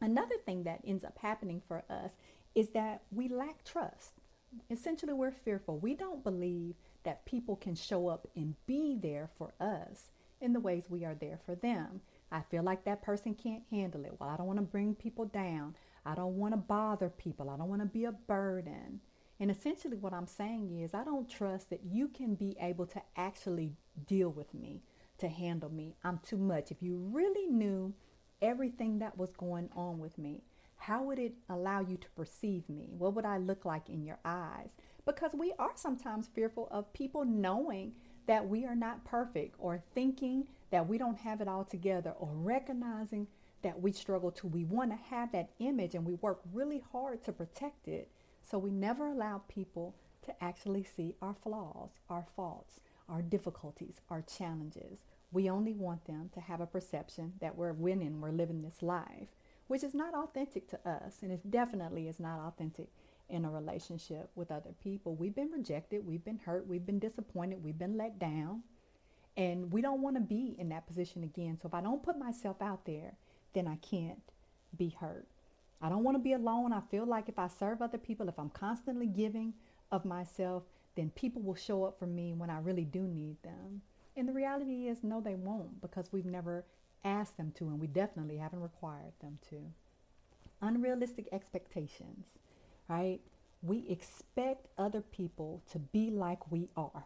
Another 0.00 0.36
thing 0.44 0.64
that 0.64 0.80
ends 0.84 1.04
up 1.04 1.16
happening 1.18 1.62
for 1.66 1.84
us 1.88 2.10
is 2.54 2.70
that 2.70 3.02
we 3.10 3.28
lack 3.28 3.64
trust. 3.64 4.20
Essentially, 4.68 5.14
we're 5.14 5.30
fearful. 5.30 5.78
We 5.78 5.94
don't 5.94 6.22
believe 6.22 6.74
that 7.04 7.24
people 7.24 7.56
can 7.56 7.74
show 7.74 8.08
up 8.08 8.28
and 8.36 8.54
be 8.66 8.98
there 9.00 9.30
for 9.38 9.54
us 9.60 10.10
in 10.40 10.52
the 10.52 10.60
ways 10.60 10.90
we 10.90 11.04
are 11.04 11.14
there 11.14 11.38
for 11.46 11.54
them. 11.54 12.00
I 12.30 12.40
feel 12.40 12.62
like 12.62 12.84
that 12.84 13.02
person 13.02 13.34
can't 13.34 13.62
handle 13.70 14.04
it. 14.04 14.14
Well, 14.18 14.28
I 14.28 14.36
don't 14.36 14.46
want 14.46 14.58
to 14.58 14.64
bring 14.64 14.94
people 14.94 15.26
down. 15.26 15.76
I 16.04 16.14
don't 16.14 16.36
want 16.36 16.52
to 16.52 16.58
bother 16.58 17.08
people. 17.08 17.48
I 17.48 17.56
don't 17.56 17.68
want 17.68 17.82
to 17.82 17.86
be 17.86 18.04
a 18.04 18.12
burden. 18.12 19.00
And 19.38 19.50
essentially, 19.50 19.96
what 19.96 20.12
I'm 20.12 20.26
saying 20.26 20.80
is, 20.80 20.94
I 20.94 21.04
don't 21.04 21.28
trust 21.28 21.70
that 21.70 21.80
you 21.84 22.08
can 22.08 22.34
be 22.34 22.56
able 22.60 22.86
to 22.86 23.02
actually 23.16 23.72
deal 24.06 24.30
with 24.30 24.52
me, 24.54 24.82
to 25.22 25.28
handle 25.28 25.70
me. 25.70 25.96
I'm 26.04 26.18
too 26.18 26.36
much. 26.36 26.70
If 26.70 26.82
you 26.82 26.96
really 26.96 27.46
knew 27.46 27.94
everything 28.42 28.98
that 28.98 29.16
was 29.16 29.32
going 29.32 29.70
on 29.74 29.98
with 29.98 30.18
me, 30.18 30.42
how 30.76 31.04
would 31.04 31.18
it 31.18 31.34
allow 31.48 31.80
you 31.80 31.96
to 31.96 32.10
perceive 32.10 32.68
me? 32.68 32.88
What 32.98 33.14
would 33.14 33.24
I 33.24 33.38
look 33.38 33.64
like 33.64 33.88
in 33.88 34.04
your 34.04 34.18
eyes? 34.24 34.70
Because 35.06 35.30
we 35.32 35.52
are 35.58 35.72
sometimes 35.76 36.28
fearful 36.34 36.68
of 36.72 36.92
people 36.92 37.24
knowing 37.24 37.92
that 38.26 38.48
we 38.48 38.64
are 38.64 38.74
not 38.74 39.04
perfect 39.04 39.54
or 39.58 39.82
thinking 39.94 40.48
that 40.70 40.88
we 40.88 40.98
don't 40.98 41.18
have 41.18 41.40
it 41.40 41.48
all 41.48 41.64
together 41.64 42.14
or 42.18 42.30
recognizing 42.34 43.28
that 43.62 43.80
we 43.80 43.92
struggle 43.92 44.32
to. 44.32 44.48
We 44.48 44.64
want 44.64 44.90
to 44.90 44.96
have 45.08 45.30
that 45.32 45.50
image 45.60 45.94
and 45.94 46.04
we 46.04 46.14
work 46.14 46.40
really 46.52 46.82
hard 46.90 47.22
to 47.24 47.32
protect 47.32 47.86
it. 47.86 48.10
So 48.42 48.58
we 48.58 48.72
never 48.72 49.06
allow 49.06 49.42
people 49.48 49.94
to 50.26 50.44
actually 50.44 50.82
see 50.82 51.14
our 51.22 51.34
flaws, 51.44 51.90
our 52.10 52.26
faults, 52.34 52.80
our 53.08 53.22
difficulties, 53.22 54.00
our 54.10 54.22
challenges. 54.22 55.02
We 55.32 55.48
only 55.48 55.72
want 55.72 56.04
them 56.04 56.30
to 56.34 56.40
have 56.40 56.60
a 56.60 56.66
perception 56.66 57.32
that 57.40 57.56
we're 57.56 57.72
winning, 57.72 58.20
we're 58.20 58.30
living 58.30 58.62
this 58.62 58.82
life, 58.82 59.28
which 59.66 59.82
is 59.82 59.94
not 59.94 60.14
authentic 60.14 60.68
to 60.68 60.88
us. 60.88 61.16
And 61.22 61.32
it 61.32 61.50
definitely 61.50 62.06
is 62.06 62.20
not 62.20 62.38
authentic 62.38 62.88
in 63.30 63.46
a 63.46 63.50
relationship 63.50 64.30
with 64.34 64.50
other 64.50 64.72
people. 64.82 65.14
We've 65.14 65.34
been 65.34 65.50
rejected, 65.50 66.06
we've 66.06 66.24
been 66.24 66.40
hurt, 66.44 66.66
we've 66.66 66.84
been 66.84 66.98
disappointed, 66.98 67.64
we've 67.64 67.78
been 67.78 67.96
let 67.96 68.18
down. 68.18 68.62
And 69.34 69.72
we 69.72 69.80
don't 69.80 70.02
want 70.02 70.16
to 70.16 70.20
be 70.20 70.54
in 70.58 70.68
that 70.68 70.86
position 70.86 71.24
again. 71.24 71.58
So 71.60 71.66
if 71.66 71.72
I 71.72 71.80
don't 71.80 72.02
put 72.02 72.18
myself 72.18 72.60
out 72.60 72.84
there, 72.84 73.14
then 73.54 73.66
I 73.66 73.76
can't 73.76 74.20
be 74.76 74.90
hurt. 75.00 75.26
I 75.80 75.88
don't 75.88 76.04
want 76.04 76.16
to 76.16 76.22
be 76.22 76.34
alone. 76.34 76.74
I 76.74 76.80
feel 76.90 77.06
like 77.06 77.30
if 77.30 77.38
I 77.38 77.48
serve 77.48 77.80
other 77.80 77.96
people, 77.96 78.28
if 78.28 78.38
I'm 78.38 78.50
constantly 78.50 79.06
giving 79.06 79.54
of 79.90 80.04
myself, 80.04 80.64
then 80.94 81.10
people 81.10 81.40
will 81.40 81.54
show 81.54 81.84
up 81.84 81.98
for 81.98 82.06
me 82.06 82.34
when 82.34 82.50
I 82.50 82.58
really 82.58 82.84
do 82.84 83.00
need 83.00 83.42
them. 83.42 83.80
And 84.16 84.28
the 84.28 84.32
reality 84.32 84.88
is, 84.88 85.02
no, 85.02 85.20
they 85.20 85.34
won't 85.34 85.80
because 85.80 86.12
we've 86.12 86.26
never 86.26 86.64
asked 87.04 87.36
them 87.36 87.52
to, 87.56 87.64
and 87.64 87.80
we 87.80 87.86
definitely 87.86 88.36
haven't 88.36 88.60
required 88.60 89.12
them 89.20 89.38
to. 89.50 89.56
Unrealistic 90.60 91.28
expectations, 91.32 92.26
right? 92.88 93.20
We 93.62 93.84
expect 93.88 94.68
other 94.78 95.00
people 95.00 95.62
to 95.72 95.78
be 95.78 96.10
like 96.10 96.50
we 96.50 96.68
are, 96.76 97.04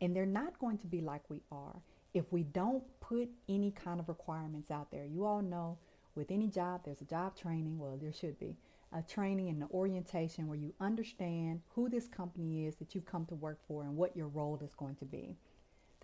and 0.00 0.14
they're 0.14 0.26
not 0.26 0.58
going 0.58 0.78
to 0.78 0.86
be 0.86 1.00
like 1.00 1.22
we 1.28 1.40
are 1.50 1.76
if 2.14 2.32
we 2.32 2.44
don't 2.44 2.84
put 3.00 3.28
any 3.48 3.72
kind 3.72 3.98
of 3.98 4.08
requirements 4.08 4.70
out 4.70 4.90
there. 4.90 5.04
You 5.04 5.26
all 5.26 5.42
know 5.42 5.76
with 6.14 6.30
any 6.30 6.46
job, 6.46 6.82
there's 6.84 7.00
a 7.00 7.06
job 7.06 7.36
training. 7.36 7.78
Well, 7.78 7.98
there 8.00 8.12
should 8.12 8.38
be 8.38 8.56
a 8.92 9.02
training 9.02 9.48
and 9.48 9.62
an 9.62 9.68
orientation 9.72 10.46
where 10.46 10.56
you 10.56 10.72
understand 10.80 11.60
who 11.74 11.88
this 11.88 12.06
company 12.06 12.66
is 12.66 12.76
that 12.76 12.94
you've 12.94 13.04
come 13.04 13.26
to 13.26 13.34
work 13.34 13.58
for 13.66 13.82
and 13.82 13.96
what 13.96 14.16
your 14.16 14.28
role 14.28 14.60
is 14.64 14.74
going 14.74 14.94
to 14.96 15.04
be. 15.04 15.36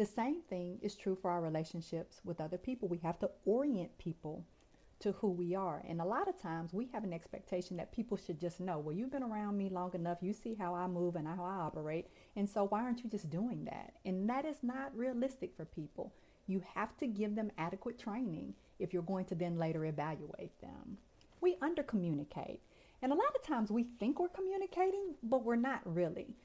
The 0.00 0.06
same 0.06 0.40
thing 0.40 0.78
is 0.80 0.94
true 0.94 1.14
for 1.14 1.30
our 1.30 1.42
relationships 1.42 2.22
with 2.24 2.40
other 2.40 2.56
people. 2.56 2.88
We 2.88 3.00
have 3.02 3.18
to 3.18 3.28
orient 3.44 3.98
people 3.98 4.46
to 5.00 5.12
who 5.12 5.28
we 5.28 5.54
are. 5.54 5.84
And 5.86 6.00
a 6.00 6.06
lot 6.06 6.26
of 6.26 6.40
times 6.40 6.72
we 6.72 6.88
have 6.94 7.04
an 7.04 7.12
expectation 7.12 7.76
that 7.76 7.92
people 7.92 8.16
should 8.16 8.40
just 8.40 8.60
know, 8.60 8.78
well, 8.78 8.96
you've 8.96 9.12
been 9.12 9.22
around 9.22 9.58
me 9.58 9.68
long 9.68 9.92
enough. 9.92 10.22
You 10.22 10.32
see 10.32 10.54
how 10.54 10.74
I 10.74 10.86
move 10.86 11.16
and 11.16 11.28
how 11.28 11.44
I 11.44 11.56
operate. 11.56 12.06
And 12.34 12.48
so 12.48 12.64
why 12.64 12.80
aren't 12.80 13.04
you 13.04 13.10
just 13.10 13.28
doing 13.28 13.66
that? 13.66 13.92
And 14.06 14.26
that 14.30 14.46
is 14.46 14.62
not 14.62 14.96
realistic 14.96 15.54
for 15.54 15.66
people. 15.66 16.14
You 16.46 16.62
have 16.74 16.96
to 16.96 17.06
give 17.06 17.34
them 17.34 17.52
adequate 17.58 17.98
training 17.98 18.54
if 18.78 18.94
you're 18.94 19.02
going 19.02 19.26
to 19.26 19.34
then 19.34 19.58
later 19.58 19.84
evaluate 19.84 20.58
them. 20.62 20.96
We 21.42 21.58
under 21.60 21.82
communicate. 21.82 22.62
And 23.02 23.12
a 23.12 23.16
lot 23.16 23.36
of 23.36 23.46
times 23.46 23.70
we 23.70 23.84
think 23.98 24.18
we're 24.18 24.28
communicating, 24.28 25.16
but 25.22 25.44
we're 25.44 25.56
not 25.56 25.82
really. 25.84 26.36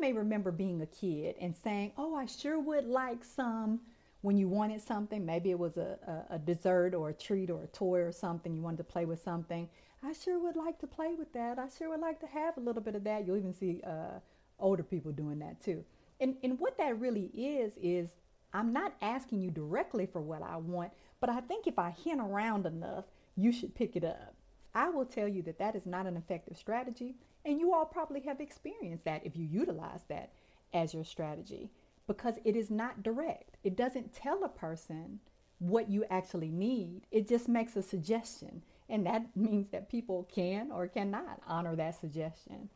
May 0.00 0.12
remember 0.12 0.50
being 0.50 0.80
a 0.82 0.86
kid 0.86 1.36
and 1.40 1.54
saying, 1.54 1.92
Oh, 1.96 2.14
I 2.14 2.26
sure 2.26 2.58
would 2.58 2.86
like 2.86 3.24
some 3.24 3.80
when 4.22 4.36
you 4.36 4.48
wanted 4.48 4.82
something. 4.82 5.24
Maybe 5.24 5.50
it 5.50 5.58
was 5.58 5.76
a, 5.76 6.24
a, 6.30 6.34
a 6.34 6.38
dessert 6.38 6.94
or 6.94 7.10
a 7.10 7.14
treat 7.14 7.50
or 7.50 7.62
a 7.62 7.68
toy 7.68 8.00
or 8.00 8.12
something. 8.12 8.54
You 8.54 8.62
wanted 8.62 8.78
to 8.78 8.84
play 8.84 9.04
with 9.04 9.22
something. 9.22 9.68
I 10.02 10.12
sure 10.12 10.38
would 10.38 10.56
like 10.56 10.78
to 10.80 10.86
play 10.86 11.14
with 11.18 11.32
that. 11.34 11.58
I 11.58 11.68
sure 11.68 11.90
would 11.90 12.00
like 12.00 12.20
to 12.20 12.26
have 12.26 12.56
a 12.56 12.60
little 12.60 12.82
bit 12.82 12.94
of 12.94 13.04
that. 13.04 13.26
You'll 13.26 13.36
even 13.36 13.52
see 13.52 13.82
uh, 13.86 14.20
older 14.58 14.82
people 14.82 15.12
doing 15.12 15.38
that 15.40 15.62
too. 15.62 15.84
And, 16.20 16.36
and 16.42 16.58
what 16.58 16.76
that 16.78 16.98
really 16.98 17.30
is, 17.34 17.72
is 17.80 18.10
I'm 18.52 18.72
not 18.72 18.94
asking 19.00 19.40
you 19.40 19.50
directly 19.50 20.06
for 20.06 20.20
what 20.20 20.42
I 20.42 20.56
want, 20.56 20.92
but 21.20 21.30
I 21.30 21.40
think 21.40 21.66
if 21.66 21.78
I 21.78 21.90
hint 21.90 22.20
around 22.20 22.66
enough, 22.66 23.06
you 23.36 23.52
should 23.52 23.74
pick 23.74 23.96
it 23.96 24.04
up. 24.04 24.34
I 24.74 24.88
will 24.90 25.04
tell 25.04 25.28
you 25.28 25.42
that 25.42 25.58
that 25.58 25.74
is 25.76 25.86
not 25.86 26.06
an 26.06 26.16
effective 26.16 26.56
strategy, 26.56 27.14
and 27.44 27.58
you 27.58 27.72
all 27.72 27.84
probably 27.84 28.20
have 28.20 28.40
experienced 28.40 29.04
that 29.04 29.24
if 29.24 29.36
you 29.36 29.44
utilize 29.44 30.04
that 30.08 30.32
as 30.72 30.94
your 30.94 31.04
strategy 31.04 31.70
because 32.10 32.40
it 32.44 32.56
is 32.56 32.70
not 32.70 33.04
direct. 33.04 33.56
It 33.62 33.76
doesn't 33.76 34.12
tell 34.12 34.42
a 34.42 34.48
person 34.48 35.20
what 35.60 35.88
you 35.88 36.04
actually 36.10 36.50
need, 36.50 37.02
it 37.12 37.28
just 37.28 37.48
makes 37.48 37.76
a 37.76 37.82
suggestion, 37.82 38.62
and 38.88 39.06
that 39.06 39.26
means 39.36 39.68
that 39.68 39.88
people 39.88 40.28
can 40.34 40.72
or 40.72 40.88
cannot 40.88 41.40
honor 41.46 41.76
that 41.76 42.00
suggestion. 42.00 42.68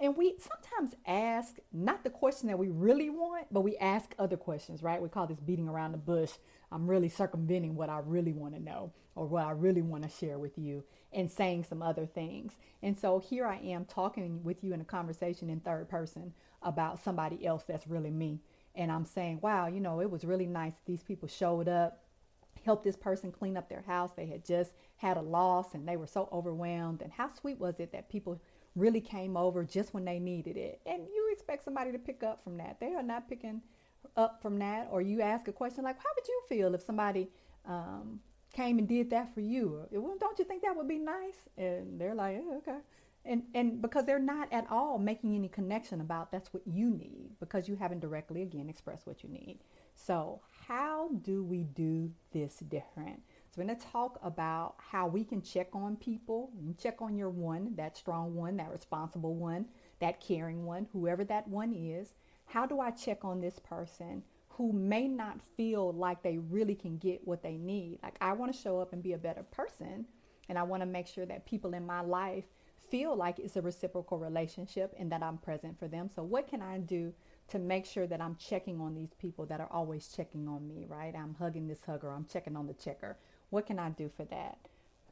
And 0.00 0.16
we 0.16 0.36
sometimes 0.38 0.94
ask 1.06 1.56
not 1.70 2.02
the 2.02 2.08
question 2.08 2.48
that 2.48 2.58
we 2.58 2.68
really 2.68 3.10
want, 3.10 3.48
but 3.52 3.60
we 3.60 3.76
ask 3.76 4.14
other 4.18 4.36
questions, 4.38 4.82
right? 4.82 5.02
We 5.02 5.10
call 5.10 5.26
this 5.26 5.40
beating 5.40 5.68
around 5.68 5.92
the 5.92 5.98
bush. 5.98 6.30
I'm 6.72 6.88
really 6.88 7.10
circumventing 7.10 7.74
what 7.74 7.90
I 7.90 7.98
really 7.98 8.32
want 8.32 8.54
to 8.54 8.62
know 8.62 8.92
or 9.18 9.26
what 9.26 9.44
I 9.44 9.50
really 9.50 9.82
want 9.82 10.04
to 10.04 10.08
share 10.08 10.38
with 10.38 10.56
you 10.56 10.84
and 11.12 11.28
saying 11.28 11.64
some 11.64 11.82
other 11.82 12.06
things. 12.06 12.52
And 12.82 12.96
so 12.96 13.18
here 13.18 13.46
I 13.46 13.56
am 13.56 13.84
talking 13.84 14.44
with 14.44 14.62
you 14.62 14.72
in 14.72 14.80
a 14.80 14.84
conversation 14.84 15.50
in 15.50 15.58
third 15.58 15.88
person 15.88 16.32
about 16.62 17.02
somebody 17.02 17.44
else 17.44 17.64
that's 17.66 17.88
really 17.88 18.12
me. 18.12 18.40
And 18.76 18.92
I'm 18.92 19.04
saying, 19.04 19.40
wow, 19.42 19.66
you 19.66 19.80
know, 19.80 20.00
it 20.00 20.10
was 20.10 20.24
really 20.24 20.46
nice 20.46 20.74
these 20.86 21.02
people 21.02 21.26
showed 21.26 21.68
up, 21.68 22.04
helped 22.64 22.84
this 22.84 22.96
person 22.96 23.32
clean 23.32 23.56
up 23.56 23.68
their 23.68 23.82
house. 23.82 24.12
They 24.16 24.26
had 24.26 24.44
just 24.44 24.70
had 24.98 25.16
a 25.16 25.22
loss 25.22 25.74
and 25.74 25.88
they 25.88 25.96
were 25.96 26.06
so 26.06 26.28
overwhelmed. 26.30 27.02
And 27.02 27.12
how 27.12 27.28
sweet 27.28 27.58
was 27.58 27.80
it 27.80 27.90
that 27.90 28.08
people 28.08 28.40
really 28.76 29.00
came 29.00 29.36
over 29.36 29.64
just 29.64 29.94
when 29.94 30.04
they 30.04 30.20
needed 30.20 30.56
it. 30.56 30.80
And 30.86 31.02
you 31.12 31.30
expect 31.32 31.64
somebody 31.64 31.90
to 31.90 31.98
pick 31.98 32.22
up 32.22 32.44
from 32.44 32.56
that. 32.58 32.78
They 32.78 32.94
are 32.94 33.02
not 33.02 33.28
picking 33.28 33.62
up 34.16 34.40
from 34.40 34.60
that. 34.60 34.86
Or 34.92 35.02
you 35.02 35.22
ask 35.22 35.48
a 35.48 35.52
question 35.52 35.82
like, 35.82 35.96
how 35.96 36.10
would 36.14 36.28
you 36.28 36.40
feel 36.48 36.74
if 36.76 36.82
somebody 36.82 37.30
um, 37.66 38.20
came 38.58 38.78
and 38.78 38.88
did 38.88 39.10
that 39.10 39.32
for 39.34 39.40
you? 39.40 39.86
Well, 39.92 40.16
don't 40.18 40.38
you 40.38 40.44
think 40.44 40.62
that 40.62 40.76
would 40.76 40.88
be 40.88 40.98
nice? 40.98 41.48
And 41.56 42.00
they're 42.00 42.14
like, 42.14 42.42
okay. 42.58 42.78
And, 43.24 43.42
and 43.54 43.80
because 43.80 44.04
they're 44.04 44.18
not 44.18 44.52
at 44.52 44.66
all 44.70 44.98
making 44.98 45.34
any 45.34 45.48
connection 45.48 46.00
about 46.00 46.32
that's 46.32 46.52
what 46.52 46.62
you 46.66 46.90
need 46.90 47.30
because 47.40 47.68
you 47.68 47.76
haven't 47.76 48.00
directly 48.00 48.42
again 48.42 48.68
expressed 48.68 49.06
what 49.06 49.22
you 49.22 49.28
need. 49.28 49.58
So 49.94 50.40
how 50.66 51.10
do 51.22 51.44
we 51.44 51.64
do 51.64 52.10
this 52.32 52.56
different? 52.68 53.22
So, 53.50 53.60
we're 53.60 53.66
going 53.66 53.78
to 53.78 53.86
talk 53.86 54.18
about 54.22 54.74
how 54.78 55.06
we 55.06 55.24
can 55.24 55.40
check 55.40 55.68
on 55.74 55.96
people 55.96 56.50
check 56.78 57.00
on 57.00 57.16
your 57.16 57.30
one, 57.30 57.74
that 57.76 57.96
strong 57.96 58.34
one, 58.34 58.56
that 58.56 58.70
responsible 58.70 59.34
one, 59.34 59.66
that 60.00 60.20
caring 60.20 60.64
one, 60.64 60.86
whoever 60.92 61.24
that 61.24 61.48
one 61.48 61.72
is. 61.72 62.14
How 62.46 62.66
do 62.66 62.80
I 62.80 62.90
check 62.90 63.24
on 63.24 63.40
this 63.40 63.58
person 63.58 64.22
who 64.58 64.72
may 64.72 65.06
not 65.06 65.40
feel 65.56 65.92
like 65.92 66.20
they 66.20 66.36
really 66.36 66.74
can 66.74 66.98
get 66.98 67.24
what 67.24 67.44
they 67.44 67.56
need? 67.56 68.00
Like, 68.02 68.18
I 68.20 68.32
want 68.32 68.52
to 68.52 68.60
show 68.60 68.80
up 68.80 68.92
and 68.92 69.00
be 69.00 69.12
a 69.12 69.18
better 69.18 69.44
person, 69.44 70.04
and 70.48 70.58
I 70.58 70.64
want 70.64 70.82
to 70.82 70.86
make 70.86 71.06
sure 71.06 71.24
that 71.26 71.46
people 71.46 71.74
in 71.74 71.86
my 71.86 72.00
life 72.00 72.44
feel 72.90 73.14
like 73.14 73.38
it's 73.38 73.54
a 73.54 73.62
reciprocal 73.62 74.18
relationship 74.18 74.92
and 74.98 75.12
that 75.12 75.22
I'm 75.22 75.38
present 75.38 75.78
for 75.78 75.86
them. 75.86 76.10
So, 76.12 76.24
what 76.24 76.48
can 76.48 76.60
I 76.60 76.78
do 76.78 77.14
to 77.48 77.60
make 77.60 77.86
sure 77.86 78.08
that 78.08 78.20
I'm 78.20 78.34
checking 78.34 78.80
on 78.80 78.96
these 78.96 79.14
people 79.14 79.46
that 79.46 79.60
are 79.60 79.70
always 79.70 80.08
checking 80.08 80.48
on 80.48 80.66
me, 80.66 80.86
right? 80.88 81.14
I'm 81.14 81.36
hugging 81.38 81.68
this 81.68 81.84
hugger, 81.84 82.10
I'm 82.10 82.26
checking 82.26 82.56
on 82.56 82.66
the 82.66 82.74
checker. 82.74 83.16
What 83.50 83.64
can 83.64 83.78
I 83.78 83.90
do 83.90 84.08
for 84.08 84.24
that? 84.24 84.58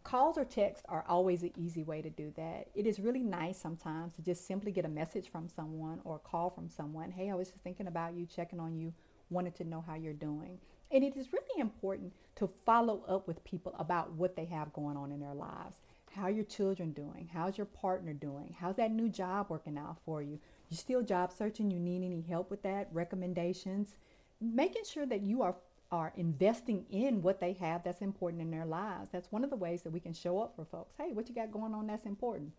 Calls 0.03 0.37
or 0.37 0.45
texts 0.45 0.85
are 0.89 1.05
always 1.09 1.45
an 1.45 1.53
easy 1.57 1.85
way 1.85 2.03
to 2.03 2.11
do 2.11 2.33
that. 2.37 2.67
It 2.75 2.87
is 2.87 2.99
really 2.99 3.23
nice 3.23 3.59
sometimes 3.59 4.15
to 4.15 4.23
just 4.23 4.45
simply 4.45 4.73
get 4.73 4.85
a 4.85 4.89
message 4.89 5.31
from 5.31 5.49
someone 5.49 6.01
or 6.05 6.17
a 6.17 6.29
call 6.29 6.51
from 6.51 6.69
someone. 6.69 7.13
Hey, 7.13 7.31
I 7.31 7.35
was 7.35 7.51
just 7.51 7.63
thinking 7.63 7.87
about 7.87 8.15
you, 8.15 8.27
checking 8.27 8.59
on 8.59 8.77
you, 8.77 8.93
wanted 9.31 9.55
to 9.57 9.65
know 9.65 9.85
how 9.87 9.95
you're 9.95 10.13
doing. 10.13 10.59
And 10.91 11.03
it 11.03 11.17
is 11.17 11.33
really 11.33 11.61
important 11.61 12.13
to 12.37 12.49
follow 12.65 13.03
up 13.09 13.27
with 13.27 13.45
people 13.45 13.75
about 13.79 14.13
what 14.13 14.37
they 14.37 14.45
have 14.47 14.73
going 14.73 14.97
on 14.97 15.11
in 15.11 15.21
their 15.21 15.35
lives. 15.35 15.79
How 16.15 16.23
are 16.23 16.31
your 16.31 16.45
children 16.45 16.93
doing? 16.93 17.29
How's 17.33 17.59
your 17.59 17.67
partner 17.67 18.13
doing? 18.13 18.55
How's 18.59 18.77
that 18.77 18.93
new 18.93 19.09
job 19.09 19.47
working 19.49 19.77
out 19.77 19.99
for 20.05 20.23
you? 20.23 20.39
You 20.71 20.77
still 20.77 21.03
job 21.03 21.33
searching? 21.33 21.71
You 21.71 21.79
need 21.79 22.05
any 22.05 22.23
help 22.23 22.51
with 22.51 22.63
that? 22.63 22.89
Recommendations? 22.93 23.97
Making 24.41 24.85
sure 24.85 25.07
that 25.07 25.23
you 25.23 25.43
are 25.43 25.57
are 25.93 26.13
investing 26.17 26.85
in 26.91 27.23
what 27.23 27.39
they 27.39 27.53
have 27.53 27.85
that's 27.85 28.03
important 28.03 28.43
in 28.43 28.51
their 28.51 28.67
lives. 28.67 29.09
That's 29.13 29.31
one 29.31 29.45
of 29.45 29.51
the 29.51 29.57
ways 29.57 29.83
that 29.83 29.93
we 29.93 30.01
can 30.01 30.13
show 30.13 30.41
up 30.41 30.57
for 30.57 30.65
folks. 30.65 30.95
Hey, 30.99 31.13
what 31.13 31.29
you 31.29 31.35
got 31.35 31.53
going 31.53 31.75
on 31.75 31.87
that's 31.87 32.07
important? 32.07 32.53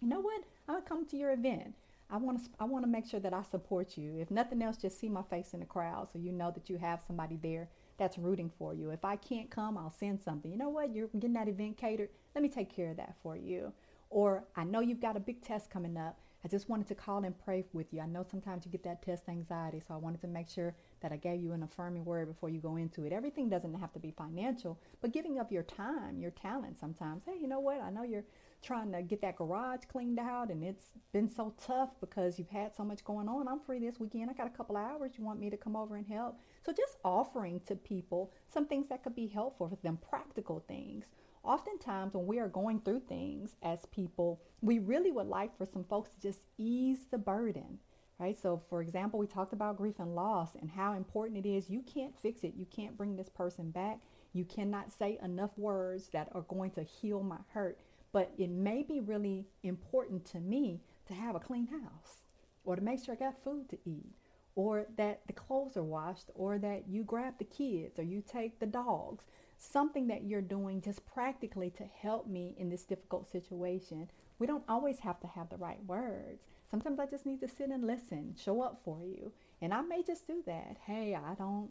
You 0.00 0.08
know 0.08 0.20
what? 0.20 0.42
I'm 0.68 0.74
gonna 0.74 0.86
come 0.86 1.06
to 1.06 1.16
your 1.16 1.32
event. 1.32 1.74
I 2.10 2.16
want 2.16 2.44
to 2.44 2.50
I 2.60 2.64
want 2.64 2.84
to 2.84 2.90
make 2.90 3.06
sure 3.06 3.20
that 3.20 3.32
I 3.32 3.42
support 3.42 3.96
you. 3.96 4.18
If 4.18 4.30
nothing 4.30 4.62
else, 4.62 4.76
just 4.76 5.00
see 5.00 5.08
my 5.08 5.22
face 5.22 5.54
in 5.54 5.60
the 5.60 5.66
crowd 5.66 6.08
so 6.12 6.18
you 6.18 6.32
know 6.32 6.50
that 6.50 6.68
you 6.68 6.76
have 6.76 7.02
somebody 7.06 7.38
there 7.42 7.68
that's 7.96 8.18
rooting 8.18 8.50
for 8.50 8.74
you. 8.74 8.90
If 8.90 9.04
I 9.04 9.16
can't 9.16 9.50
come, 9.50 9.78
I'll 9.78 9.90
send 9.90 10.20
something. 10.22 10.50
You 10.50 10.58
know 10.58 10.68
what? 10.68 10.94
You're 10.94 11.08
getting 11.08 11.34
that 11.34 11.48
event 11.48 11.76
catered. 11.76 12.10
Let 12.34 12.42
me 12.42 12.48
take 12.48 12.74
care 12.74 12.90
of 12.90 12.96
that 12.98 13.16
for 13.22 13.36
you. 13.36 13.72
Or 14.10 14.44
I 14.56 14.64
know 14.64 14.80
you've 14.80 15.00
got 15.00 15.16
a 15.16 15.20
big 15.20 15.42
test 15.42 15.70
coming 15.70 15.96
up. 15.96 16.18
I 16.44 16.48
just 16.48 16.68
wanted 16.68 16.86
to 16.88 16.94
call 16.94 17.24
and 17.24 17.36
pray 17.38 17.64
with 17.72 17.86
you. 17.90 18.02
I 18.02 18.06
know 18.06 18.24
sometimes 18.30 18.66
you 18.66 18.70
get 18.70 18.84
that 18.84 19.02
test 19.02 19.30
anxiety, 19.30 19.80
so 19.80 19.94
I 19.94 19.96
wanted 19.96 20.20
to 20.20 20.26
make 20.26 20.50
sure 20.50 20.74
that 21.00 21.10
I 21.10 21.16
gave 21.16 21.40
you 21.40 21.52
an 21.52 21.62
affirming 21.62 22.04
word 22.04 22.28
before 22.28 22.50
you 22.50 22.60
go 22.60 22.76
into 22.76 23.04
it. 23.06 23.14
Everything 23.14 23.48
doesn't 23.48 23.72
have 23.74 23.94
to 23.94 23.98
be 23.98 24.10
financial, 24.10 24.78
but 25.00 25.12
giving 25.12 25.38
up 25.38 25.50
your 25.50 25.62
time, 25.62 26.20
your 26.20 26.32
talent 26.32 26.78
sometimes. 26.78 27.22
Hey, 27.24 27.38
you 27.40 27.48
know 27.48 27.60
what? 27.60 27.80
I 27.80 27.88
know 27.88 28.02
you're 28.02 28.24
trying 28.64 28.92
to 28.92 29.02
get 29.02 29.20
that 29.20 29.36
garage 29.36 29.82
cleaned 29.90 30.18
out 30.18 30.50
and 30.50 30.64
it's 30.64 30.86
been 31.12 31.28
so 31.28 31.54
tough 31.64 31.90
because 32.00 32.38
you've 32.38 32.48
had 32.48 32.74
so 32.74 32.84
much 32.84 33.04
going 33.04 33.28
on. 33.28 33.46
I'm 33.46 33.60
free 33.60 33.78
this 33.78 34.00
weekend. 34.00 34.30
I 34.30 34.32
got 34.32 34.46
a 34.46 34.56
couple 34.56 34.76
hours. 34.76 35.12
You 35.16 35.24
want 35.24 35.40
me 35.40 35.50
to 35.50 35.56
come 35.56 35.76
over 35.76 35.96
and 35.96 36.06
help? 36.06 36.40
So 36.64 36.72
just 36.72 36.96
offering 37.04 37.60
to 37.66 37.76
people 37.76 38.32
some 38.52 38.66
things 38.66 38.88
that 38.88 39.02
could 39.02 39.14
be 39.14 39.26
helpful 39.26 39.68
for 39.68 39.76
them, 39.82 39.98
practical 40.08 40.64
things. 40.66 41.06
Oftentimes, 41.42 42.14
when 42.14 42.26
we 42.26 42.38
are 42.38 42.48
going 42.48 42.80
through 42.80 43.00
things 43.00 43.56
as 43.62 43.84
people, 43.86 44.40
we 44.62 44.78
really 44.78 45.12
would 45.12 45.26
like 45.26 45.56
for 45.58 45.66
some 45.66 45.84
folks 45.84 46.10
to 46.10 46.20
just 46.20 46.46
ease 46.56 47.06
the 47.10 47.18
burden 47.18 47.78
right? 48.18 48.40
So, 48.40 48.62
for 48.70 48.80
example, 48.80 49.18
we 49.18 49.26
talked 49.26 49.52
about 49.52 49.76
grief 49.76 49.98
and 49.98 50.14
loss 50.14 50.50
and 50.60 50.70
how 50.70 50.92
important 50.94 51.44
it 51.44 51.48
is. 51.48 51.68
You 51.68 51.82
can't 51.82 52.16
fix 52.16 52.44
it. 52.44 52.54
You 52.56 52.66
can't 52.66 52.96
bring 52.96 53.16
this 53.16 53.28
person 53.28 53.70
back. 53.70 53.98
You 54.32 54.44
cannot 54.44 54.92
say 54.92 55.18
enough 55.22 55.56
words 55.56 56.08
that 56.12 56.28
are 56.32 56.42
going 56.42 56.70
to 56.72 56.82
heal 56.82 57.22
my 57.22 57.38
hurt. 57.52 57.78
But 58.14 58.30
it 58.38 58.48
may 58.48 58.84
be 58.84 59.00
really 59.00 59.44
important 59.64 60.24
to 60.26 60.38
me 60.38 60.80
to 61.08 61.14
have 61.14 61.34
a 61.34 61.40
clean 61.40 61.66
house 61.66 62.22
or 62.64 62.76
to 62.76 62.80
make 62.80 63.04
sure 63.04 63.16
I 63.16 63.18
got 63.18 63.42
food 63.42 63.68
to 63.70 63.78
eat 63.84 64.14
or 64.54 64.86
that 64.96 65.22
the 65.26 65.32
clothes 65.32 65.76
are 65.76 65.82
washed 65.82 66.30
or 66.36 66.56
that 66.58 66.84
you 66.88 67.02
grab 67.02 67.34
the 67.38 67.44
kids 67.44 67.98
or 67.98 68.04
you 68.04 68.22
take 68.22 68.60
the 68.60 68.66
dogs. 68.66 69.24
Something 69.58 70.06
that 70.06 70.22
you're 70.22 70.40
doing 70.40 70.80
just 70.80 71.04
practically 71.06 71.70
to 71.70 71.82
help 71.82 72.28
me 72.28 72.54
in 72.56 72.68
this 72.68 72.84
difficult 72.84 73.28
situation. 73.28 74.08
We 74.38 74.46
don't 74.46 74.62
always 74.68 75.00
have 75.00 75.18
to 75.18 75.26
have 75.26 75.48
the 75.48 75.56
right 75.56 75.84
words. 75.84 76.44
Sometimes 76.70 77.00
I 77.00 77.06
just 77.06 77.26
need 77.26 77.40
to 77.40 77.48
sit 77.48 77.70
and 77.70 77.84
listen, 77.84 78.36
show 78.40 78.62
up 78.62 78.80
for 78.84 79.00
you. 79.02 79.32
And 79.60 79.74
I 79.74 79.80
may 79.80 80.04
just 80.04 80.28
do 80.28 80.40
that. 80.46 80.76
Hey, 80.86 81.16
I 81.16 81.34
don't 81.34 81.70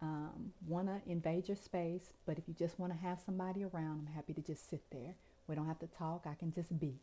um, 0.00 0.52
want 0.66 0.86
to 0.86 1.02
invade 1.06 1.48
your 1.48 1.58
space, 1.58 2.14
but 2.24 2.38
if 2.38 2.48
you 2.48 2.54
just 2.54 2.78
want 2.78 2.94
to 2.94 2.98
have 3.06 3.20
somebody 3.20 3.64
around, 3.64 4.06
I'm 4.06 4.14
happy 4.14 4.32
to 4.32 4.40
just 4.40 4.70
sit 4.70 4.82
there 4.90 5.16
we 5.46 5.54
don't 5.54 5.66
have 5.66 5.78
to 5.80 5.86
talk. 5.86 6.26
I 6.26 6.34
can 6.34 6.52
just 6.52 6.78
be. 6.78 7.00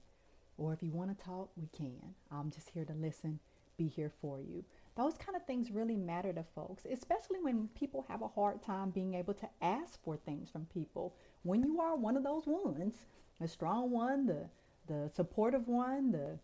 Or 0.57 0.73
if 0.73 0.83
you 0.83 0.91
want 0.91 1.17
to 1.17 1.23
talk, 1.25 1.49
we 1.55 1.67
can. 1.75 2.15
I'm 2.31 2.51
just 2.51 2.69
here 2.69 2.85
to 2.85 2.93
listen, 2.93 3.39
be 3.77 3.87
here 3.87 4.11
for 4.21 4.39
you. 4.39 4.63
Those 4.95 5.17
kind 5.17 5.35
of 5.35 5.45
things 5.45 5.71
really 5.71 5.95
matter 5.95 6.33
to 6.33 6.43
folks, 6.53 6.85
especially 6.91 7.39
when 7.41 7.69
people 7.69 8.05
have 8.09 8.21
a 8.21 8.27
hard 8.27 8.61
time 8.61 8.89
being 8.89 9.13
able 9.13 9.33
to 9.35 9.49
ask 9.61 10.03
for 10.03 10.17
things 10.17 10.49
from 10.49 10.67
people. 10.73 11.15
When 11.43 11.63
you 11.63 11.79
are 11.79 11.95
one 11.95 12.17
of 12.17 12.23
those 12.23 12.45
ones, 12.45 12.95
the 13.39 13.47
strong 13.47 13.91
one, 13.91 14.25
the 14.27 14.49
the 14.87 15.09
supportive 15.15 15.67
one, 15.67 16.11
the 16.11 16.39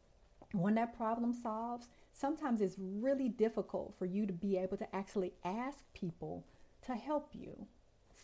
one 0.53 0.75
that 0.75 0.95
problem 0.95 1.33
solves, 1.33 1.89
sometimes 2.13 2.61
it's 2.61 2.75
really 2.77 3.27
difficult 3.27 3.93
for 3.97 4.05
you 4.05 4.25
to 4.25 4.33
be 4.33 4.57
able 4.57 4.77
to 4.77 4.95
actually 4.95 5.33
ask 5.43 5.79
people 5.93 6.45
to 6.85 6.95
help 6.95 7.29
you. 7.33 7.67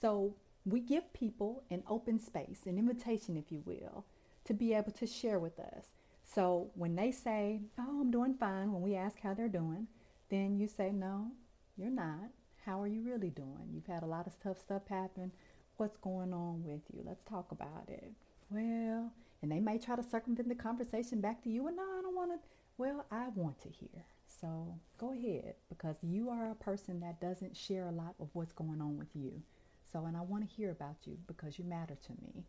So 0.02 0.36
we 0.66 0.80
give 0.80 1.14
people 1.14 1.64
an 1.70 1.84
open 1.88 2.20
space, 2.20 2.62
an 2.66 2.78
invitation, 2.78 3.38
if 3.38 3.52
you 3.52 3.62
will, 3.66 4.06
to 4.46 4.54
be 4.54 4.74
able 4.74 4.92
to 4.92 5.08
share 5.08 5.40
with 5.40 5.60
us. 5.60 5.88
So 6.24 6.72
when 6.76 6.96
they 6.96 7.12
say, 7.12 7.62
Oh, 7.78 8.02
I'm 8.02 8.12
doing 8.12 8.36
fine, 8.36 8.72
when 8.72 8.82
we 8.82 8.96
ask 8.96 9.20
how 9.22 9.34
they're 9.34 9.48
doing, 9.48 9.88
then 10.30 10.58
you 10.58 10.68
say, 10.68 10.92
No, 10.92 11.32
you're 11.78 11.90
not. 11.90 12.30
How 12.66 12.82
are 12.82 12.88
you 12.88 13.02
really 13.02 13.30
doing? 13.30 13.70
You've 13.74 13.88
had 13.88 14.04
a 14.04 14.08
lot 14.08 14.26
of 14.26 14.40
tough 14.42 14.60
stuff 14.60 14.88
happen. 14.88 15.32
What's 15.78 15.98
going 15.98 16.34
on 16.34 16.64
with 16.64 16.82
you? 16.94 17.04
Let's 17.06 17.24
talk 17.24 17.52
about 17.52 17.90
it. 17.90 18.14
Well, 18.50 19.12
and 19.42 19.52
they 19.52 19.60
may 19.60 19.78
try 19.78 19.98
to 19.98 20.04
circumvent 20.04 20.48
the 20.48 20.56
conversation 20.56 21.20
back 21.20 21.44
to 21.44 21.50
you. 21.50 21.68
And 21.68 21.76
no, 21.76 21.84
I 21.84 22.02
don't 22.02 22.16
want 22.16 22.32
to. 22.32 22.40
Well, 22.78 23.06
I 23.12 23.28
want 23.36 23.60
to 23.64 23.70
hear. 23.70 24.06
So 24.28 24.80
go 24.98 25.12
ahead 25.14 25.56
because 25.70 25.98
you 26.02 26.30
are 26.30 26.52
a 26.52 26.56
person 26.56 27.02
that 27.02 27.20
doesn't 27.20 27.56
share 27.56 27.88
a 27.88 27.92
lot 27.92 28.16
of 28.20 28.30
what's 28.34 28.54
going 28.54 28.82
on 28.82 28.98
with 28.98 29.10
you. 29.14 29.42
So, 29.94 30.06
and 30.06 30.18
I 30.18 30.22
want 30.22 30.50
to 30.50 30.56
hear 30.56 30.72
about 30.72 30.96
you 31.06 31.20
because 31.28 31.60
you 31.60 31.66
matter 31.66 31.96
to 31.96 32.12
me. 32.20 32.44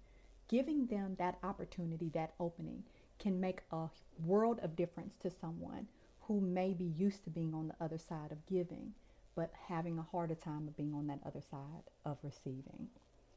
Giving 0.48 0.86
them 0.86 1.16
that 1.18 1.38
opportunity, 1.42 2.08
that 2.14 2.32
opening, 2.40 2.84
can 3.18 3.38
make 3.38 3.60
a 3.70 3.88
world 4.24 4.60
of 4.62 4.76
difference 4.76 5.14
to 5.16 5.30
someone 5.30 5.86
who 6.22 6.40
may 6.40 6.72
be 6.72 6.84
used 6.84 7.22
to 7.24 7.30
being 7.30 7.52
on 7.52 7.68
the 7.68 7.84
other 7.84 7.98
side 7.98 8.32
of 8.32 8.46
giving, 8.46 8.94
but 9.36 9.52
having 9.68 9.98
a 9.98 10.06
harder 10.10 10.34
time 10.34 10.66
of 10.66 10.76
being 10.76 10.94
on 10.94 11.06
that 11.06 11.20
other 11.26 11.42
side 11.42 11.84
of 12.06 12.16
receiving. 12.22 12.88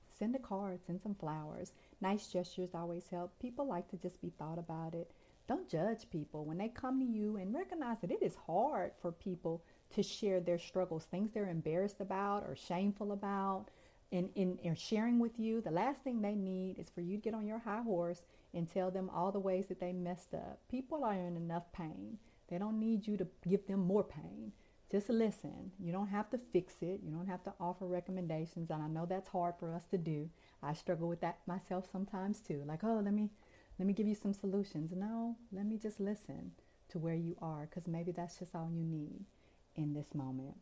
Send 0.07 0.35
a 0.35 0.39
card, 0.39 0.79
send 0.85 1.01
some 1.01 1.15
flowers. 1.15 1.73
Nice 1.99 2.27
gestures 2.27 2.73
always 2.73 3.09
help. 3.09 3.37
People 3.39 3.67
like 3.67 3.89
to 3.89 3.97
just 3.97 4.21
be 4.21 4.31
thought 4.39 4.57
about 4.57 4.95
it. 4.95 5.11
Don't 5.49 5.69
judge 5.69 6.09
people 6.09 6.45
when 6.45 6.57
they 6.57 6.69
come 6.69 6.99
to 6.99 7.05
you 7.05 7.35
and 7.35 7.53
recognize 7.53 7.99
that 8.01 8.11
it 8.11 8.23
is 8.23 8.35
hard 8.47 8.91
for 9.01 9.11
people 9.11 9.63
to 9.95 10.01
share 10.01 10.39
their 10.39 10.59
struggles, 10.59 11.05
things 11.05 11.31
they're 11.33 11.49
embarrassed 11.49 11.99
about 11.99 12.43
or 12.43 12.55
shameful 12.55 13.11
about 13.11 13.67
in, 14.11 14.29
in, 14.35 14.57
in 14.63 14.75
sharing 14.75 15.19
with 15.19 15.37
you, 15.37 15.61
the 15.61 15.71
last 15.71 16.03
thing 16.03 16.21
they 16.21 16.35
need 16.35 16.79
is 16.79 16.89
for 16.89 17.01
you 17.01 17.17
to 17.17 17.21
get 17.21 17.33
on 17.33 17.45
your 17.45 17.59
high 17.59 17.81
horse 17.81 18.21
and 18.53 18.71
tell 18.71 18.89
them 18.89 19.09
all 19.09 19.31
the 19.31 19.39
ways 19.39 19.65
that 19.67 19.79
they 19.79 19.91
messed 19.91 20.33
up. 20.33 20.59
People 20.69 21.03
are 21.03 21.13
in 21.13 21.35
enough 21.35 21.71
pain. 21.73 22.17
They 22.49 22.57
don't 22.57 22.79
need 22.79 23.07
you 23.07 23.17
to 23.17 23.27
give 23.47 23.67
them 23.67 23.81
more 23.81 24.03
pain. 24.03 24.53
Just 24.89 25.09
listen. 25.09 25.71
You 25.83 25.91
don't 25.91 26.07
have 26.07 26.29
to 26.29 26.37
fix 26.37 26.75
it. 26.81 27.01
You 27.03 27.11
don't 27.11 27.27
have 27.27 27.43
to 27.43 27.53
offer 27.59 27.85
recommendations. 27.85 28.69
And 28.69 28.81
I 28.81 28.87
know 28.87 29.05
that's 29.05 29.27
hard 29.27 29.55
for 29.59 29.73
us 29.73 29.83
to 29.91 29.97
do. 29.97 30.29
I 30.63 30.73
struggle 30.73 31.09
with 31.09 31.19
that 31.21 31.39
myself 31.45 31.87
sometimes 31.91 32.39
too. 32.39 32.63
Like, 32.65 32.85
oh, 32.85 33.01
let 33.03 33.13
me 33.13 33.29
let 33.77 33.85
me 33.85 33.93
give 33.93 34.07
you 34.07 34.15
some 34.15 34.33
solutions. 34.33 34.91
No, 34.95 35.35
let 35.51 35.65
me 35.65 35.77
just 35.77 35.99
listen 35.99 36.51
to 36.89 36.99
where 36.99 37.15
you 37.15 37.35
are 37.41 37.67
because 37.69 37.85
maybe 37.85 38.13
that's 38.13 38.39
just 38.39 38.55
all 38.55 38.69
you 38.71 38.85
need 38.85 39.25
in 39.75 39.93
this 39.93 40.15
moment 40.15 40.55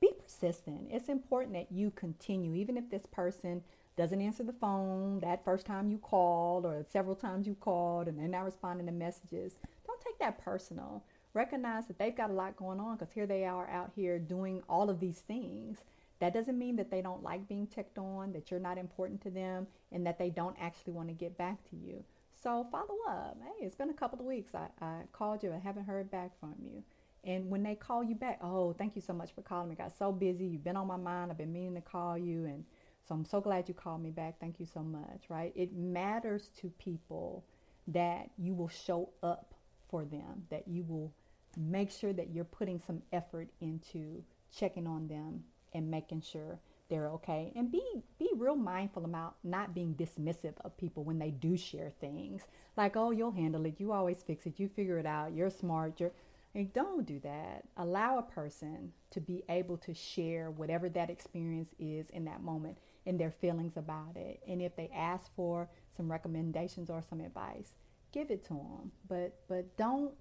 be 0.00 0.10
persistent. 0.20 0.88
It's 0.90 1.08
important 1.08 1.54
that 1.54 1.72
you 1.72 1.90
continue, 1.90 2.54
even 2.54 2.76
if 2.76 2.90
this 2.90 3.06
person 3.06 3.62
doesn't 3.96 4.20
answer 4.20 4.42
the 4.42 4.52
phone 4.52 5.20
that 5.20 5.44
first 5.44 5.66
time 5.66 5.90
you 5.90 5.98
called 5.98 6.66
or 6.66 6.84
several 6.90 7.14
times 7.14 7.46
you 7.46 7.54
called 7.54 8.08
and 8.08 8.18
they're 8.18 8.26
not 8.26 8.44
responding 8.44 8.86
to 8.86 8.92
messages. 8.92 9.56
Don't 9.86 10.00
take 10.00 10.18
that 10.18 10.42
personal. 10.44 11.04
Recognize 11.32 11.86
that 11.86 11.98
they've 11.98 12.16
got 12.16 12.30
a 12.30 12.34
lot 12.34 12.56
going 12.56 12.80
on 12.80 12.96
because 12.96 13.12
here 13.12 13.26
they 13.26 13.44
are 13.44 13.68
out 13.68 13.92
here 13.94 14.18
doing 14.18 14.62
all 14.68 14.90
of 14.90 15.00
these 15.00 15.18
things. 15.18 15.78
That 16.20 16.34
doesn't 16.34 16.58
mean 16.58 16.76
that 16.76 16.90
they 16.90 17.02
don't 17.02 17.22
like 17.22 17.48
being 17.48 17.68
checked 17.68 17.98
on, 17.98 18.32
that 18.32 18.50
you're 18.50 18.60
not 18.60 18.78
important 18.78 19.20
to 19.22 19.30
them, 19.30 19.66
and 19.92 20.06
that 20.06 20.18
they 20.18 20.30
don't 20.30 20.56
actually 20.60 20.92
want 20.92 21.08
to 21.08 21.14
get 21.14 21.36
back 21.36 21.58
to 21.70 21.76
you. 21.76 22.04
So 22.40 22.66
follow 22.70 22.96
up. 23.08 23.36
Hey, 23.42 23.64
it's 23.64 23.74
been 23.74 23.90
a 23.90 23.94
couple 23.94 24.20
of 24.20 24.26
weeks. 24.26 24.54
I, 24.54 24.66
I 24.84 25.00
called 25.12 25.42
you. 25.42 25.52
I 25.52 25.58
haven't 25.58 25.86
heard 25.86 26.10
back 26.10 26.30
from 26.38 26.54
you. 26.62 26.82
And 27.26 27.50
when 27.50 27.62
they 27.62 27.74
call 27.74 28.04
you 28.04 28.14
back, 28.14 28.38
oh, 28.42 28.72
thank 28.72 28.96
you 28.96 29.02
so 29.02 29.12
much 29.12 29.34
for 29.34 29.42
calling 29.42 29.68
me. 29.68 29.76
I 29.78 29.84
got 29.84 29.98
so 29.98 30.12
busy. 30.12 30.46
You've 30.46 30.64
been 30.64 30.76
on 30.76 30.86
my 30.86 30.96
mind. 30.96 31.30
I've 31.30 31.38
been 31.38 31.52
meaning 31.52 31.74
to 31.74 31.80
call 31.80 32.18
you. 32.18 32.44
And 32.44 32.64
so 33.08 33.14
I'm 33.14 33.24
so 33.24 33.40
glad 33.40 33.68
you 33.68 33.74
called 33.74 34.02
me 34.02 34.10
back. 34.10 34.38
Thank 34.40 34.60
you 34.60 34.66
so 34.66 34.80
much, 34.80 35.24
right? 35.28 35.52
It 35.54 35.74
matters 35.74 36.50
to 36.60 36.68
people 36.78 37.44
that 37.88 38.30
you 38.38 38.54
will 38.54 38.68
show 38.68 39.10
up 39.22 39.54
for 39.88 40.04
them, 40.04 40.44
that 40.50 40.66
you 40.66 40.84
will 40.84 41.12
make 41.56 41.90
sure 41.90 42.12
that 42.12 42.30
you're 42.32 42.44
putting 42.44 42.78
some 42.78 43.02
effort 43.12 43.48
into 43.60 44.22
checking 44.54 44.86
on 44.86 45.06
them 45.08 45.44
and 45.72 45.90
making 45.90 46.20
sure 46.20 46.58
they're 46.88 47.08
okay 47.08 47.52
and 47.56 47.72
be 47.72 47.82
be 48.18 48.30
real 48.36 48.56
mindful 48.56 49.04
about 49.04 49.36
not 49.42 49.74
being 49.74 49.94
dismissive 49.94 50.52
of 50.64 50.76
people 50.76 51.02
when 51.02 51.18
they 51.18 51.30
do 51.30 51.56
share 51.56 51.90
things 52.00 52.42
like 52.76 52.94
oh 52.94 53.10
you'll 53.10 53.30
handle 53.30 53.64
it 53.64 53.80
you 53.80 53.90
always 53.90 54.22
fix 54.22 54.44
it 54.44 54.60
you 54.60 54.68
figure 54.68 54.98
it 54.98 55.06
out 55.06 55.32
you're 55.32 55.48
smart 55.50 55.98
you're 55.98 56.12
and 56.54 56.72
don't 56.72 57.04
do 57.04 57.18
that. 57.20 57.64
Allow 57.76 58.18
a 58.18 58.22
person 58.22 58.92
to 59.10 59.20
be 59.20 59.42
able 59.48 59.76
to 59.78 59.94
share 59.94 60.50
whatever 60.50 60.88
that 60.90 61.10
experience 61.10 61.74
is 61.78 62.10
in 62.10 62.24
that 62.26 62.42
moment 62.42 62.78
and 63.06 63.18
their 63.18 63.30
feelings 63.30 63.76
about 63.76 64.16
it. 64.16 64.40
And 64.46 64.62
if 64.62 64.76
they 64.76 64.90
ask 64.94 65.34
for 65.34 65.68
some 65.96 66.10
recommendations 66.10 66.90
or 66.90 67.02
some 67.02 67.20
advice, 67.20 67.72
give 68.12 68.30
it 68.30 68.44
to 68.44 68.54
them. 68.54 68.92
But 69.08 69.40
but 69.48 69.76
don't 69.76 70.14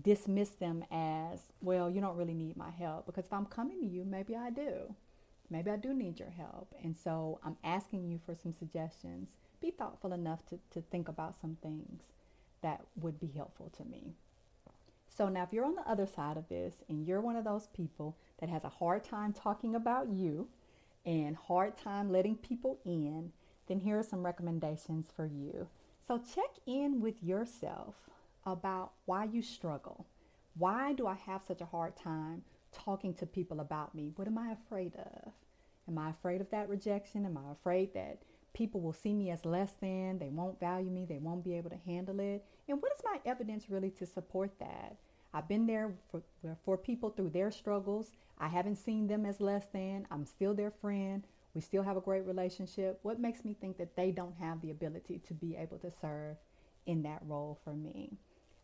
dismiss 0.00 0.50
them 0.50 0.84
as, 0.90 1.40
well, 1.60 1.90
you 1.90 2.00
don't 2.00 2.16
really 2.16 2.34
need 2.34 2.56
my 2.56 2.70
help 2.70 3.06
because 3.06 3.26
if 3.26 3.32
I'm 3.32 3.46
coming 3.46 3.80
to 3.80 3.86
you, 3.86 4.04
maybe 4.04 4.36
I 4.36 4.50
do. 4.50 4.94
Maybe 5.50 5.70
I 5.70 5.76
do 5.76 5.92
need 5.92 6.18
your 6.18 6.30
help. 6.30 6.74
And 6.82 6.96
so 6.96 7.40
I'm 7.44 7.56
asking 7.62 8.08
you 8.08 8.18
for 8.24 8.34
some 8.34 8.52
suggestions. 8.52 9.30
Be 9.60 9.70
thoughtful 9.70 10.12
enough 10.12 10.46
to, 10.46 10.58
to 10.70 10.80
think 10.80 11.08
about 11.08 11.38
some 11.38 11.58
things 11.62 12.02
that 12.62 12.80
would 12.96 13.20
be 13.20 13.30
helpful 13.36 13.70
to 13.76 13.84
me. 13.84 14.14
So 15.14 15.28
now 15.28 15.42
if 15.42 15.52
you're 15.52 15.66
on 15.66 15.74
the 15.74 15.88
other 15.88 16.06
side 16.06 16.38
of 16.38 16.48
this 16.48 16.82
and 16.88 17.06
you're 17.06 17.20
one 17.20 17.36
of 17.36 17.44
those 17.44 17.66
people 17.68 18.16
that 18.38 18.48
has 18.48 18.64
a 18.64 18.70
hard 18.70 19.04
time 19.04 19.34
talking 19.34 19.74
about 19.74 20.08
you 20.08 20.48
and 21.04 21.36
hard 21.36 21.76
time 21.76 22.10
letting 22.10 22.36
people 22.36 22.78
in, 22.86 23.32
then 23.66 23.80
here 23.80 23.98
are 23.98 24.02
some 24.02 24.24
recommendations 24.24 25.08
for 25.14 25.26
you. 25.26 25.68
So 26.06 26.18
check 26.18 26.50
in 26.66 27.00
with 27.00 27.22
yourself 27.22 27.94
about 28.46 28.92
why 29.04 29.24
you 29.24 29.42
struggle. 29.42 30.06
Why 30.54 30.94
do 30.94 31.06
I 31.06 31.14
have 31.14 31.44
such 31.44 31.60
a 31.60 31.66
hard 31.66 31.94
time 31.94 32.42
talking 32.72 33.12
to 33.14 33.26
people 33.26 33.60
about 33.60 33.94
me? 33.94 34.12
What 34.16 34.28
am 34.28 34.38
I 34.38 34.52
afraid 34.52 34.94
of? 34.96 35.32
Am 35.88 35.98
I 35.98 36.10
afraid 36.10 36.40
of 36.40 36.50
that 36.50 36.70
rejection? 36.70 37.26
Am 37.26 37.36
I 37.36 37.52
afraid 37.52 37.92
that 37.92 38.22
people 38.54 38.80
will 38.80 38.92
see 38.92 39.14
me 39.14 39.30
as 39.30 39.44
less 39.44 39.72
than? 39.80 40.18
They 40.18 40.28
won't 40.28 40.60
value 40.60 40.90
me. 40.90 41.04
They 41.04 41.18
won't 41.18 41.44
be 41.44 41.54
able 41.54 41.70
to 41.70 41.78
handle 41.86 42.20
it. 42.20 42.44
And 42.68 42.80
what 42.80 42.92
is 42.92 43.02
my 43.04 43.18
evidence 43.24 43.70
really 43.70 43.90
to 43.90 44.06
support 44.06 44.58
that? 44.58 44.96
I've 45.34 45.48
been 45.48 45.66
there 45.66 45.94
for, 46.10 46.22
for 46.64 46.76
people 46.76 47.10
through 47.10 47.30
their 47.30 47.50
struggles. 47.50 48.12
I 48.38 48.48
haven't 48.48 48.76
seen 48.76 49.06
them 49.06 49.24
as 49.24 49.40
less 49.40 49.66
than. 49.72 50.06
I'm 50.10 50.26
still 50.26 50.54
their 50.54 50.70
friend. 50.70 51.26
We 51.54 51.60
still 51.60 51.82
have 51.82 51.96
a 51.96 52.02
great 52.02 52.26
relationship. 52.26 52.98
What 53.02 53.20
makes 53.20 53.44
me 53.44 53.54
think 53.58 53.78
that 53.78 53.96
they 53.96 54.10
don't 54.10 54.36
have 54.38 54.60
the 54.60 54.70
ability 54.70 55.20
to 55.26 55.34
be 55.34 55.56
able 55.56 55.78
to 55.78 55.90
serve 55.90 56.36
in 56.86 57.02
that 57.02 57.22
role 57.26 57.58
for 57.64 57.74
me? 57.74 58.18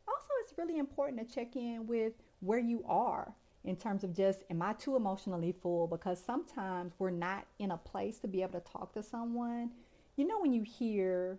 Also, 0.07 0.29
it's 0.41 0.57
really 0.59 0.79
important 0.79 1.27
to 1.27 1.35
check 1.35 1.57
in 1.57 1.87
with 1.87 2.15
where 2.41 2.59
you 2.59 2.83
are 2.87 3.35
in 3.69 3.77
terms 3.77 4.03
of 4.03 4.17
just, 4.17 4.45
am 4.51 4.63
I 4.63 4.73
too 4.73 4.97
emotionally 4.97 5.53
full? 5.53 5.87
Because 5.87 6.19
sometimes 6.25 6.95
we're 6.99 7.11
not 7.11 7.47
in 7.59 7.71
a 7.71 7.77
place 7.77 8.19
to 8.21 8.29
be 8.29 8.41
able 8.43 8.59
to 8.59 8.73
talk 8.73 8.95
to 8.95 9.03
someone. 9.03 9.71
You 10.17 10.27
know, 10.27 10.41
when 10.41 10.55
you 10.55 10.63
hear 10.63 11.39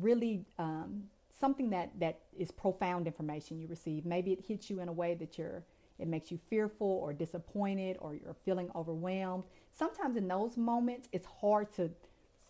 really 0.00 0.44
um, 0.58 1.02
something 1.28 1.68
that, 1.70 1.90
that 1.98 2.20
is 2.38 2.52
profound 2.52 3.08
information 3.08 3.58
you 3.58 3.66
receive, 3.66 4.06
maybe 4.06 4.32
it 4.32 4.44
hits 4.46 4.70
you 4.70 4.80
in 4.80 4.88
a 4.88 4.92
way 4.92 5.14
that 5.14 5.36
you're 5.36 5.64
it 5.98 6.08
makes 6.08 6.30
you 6.30 6.38
fearful 6.50 6.86
or 6.86 7.14
disappointed 7.14 7.96
or 8.00 8.14
you're 8.14 8.36
feeling 8.44 8.70
overwhelmed. 8.74 9.44
Sometimes 9.72 10.16
in 10.16 10.28
those 10.28 10.58
moments, 10.58 11.08
it's 11.10 11.26
hard 11.40 11.72
to 11.76 11.90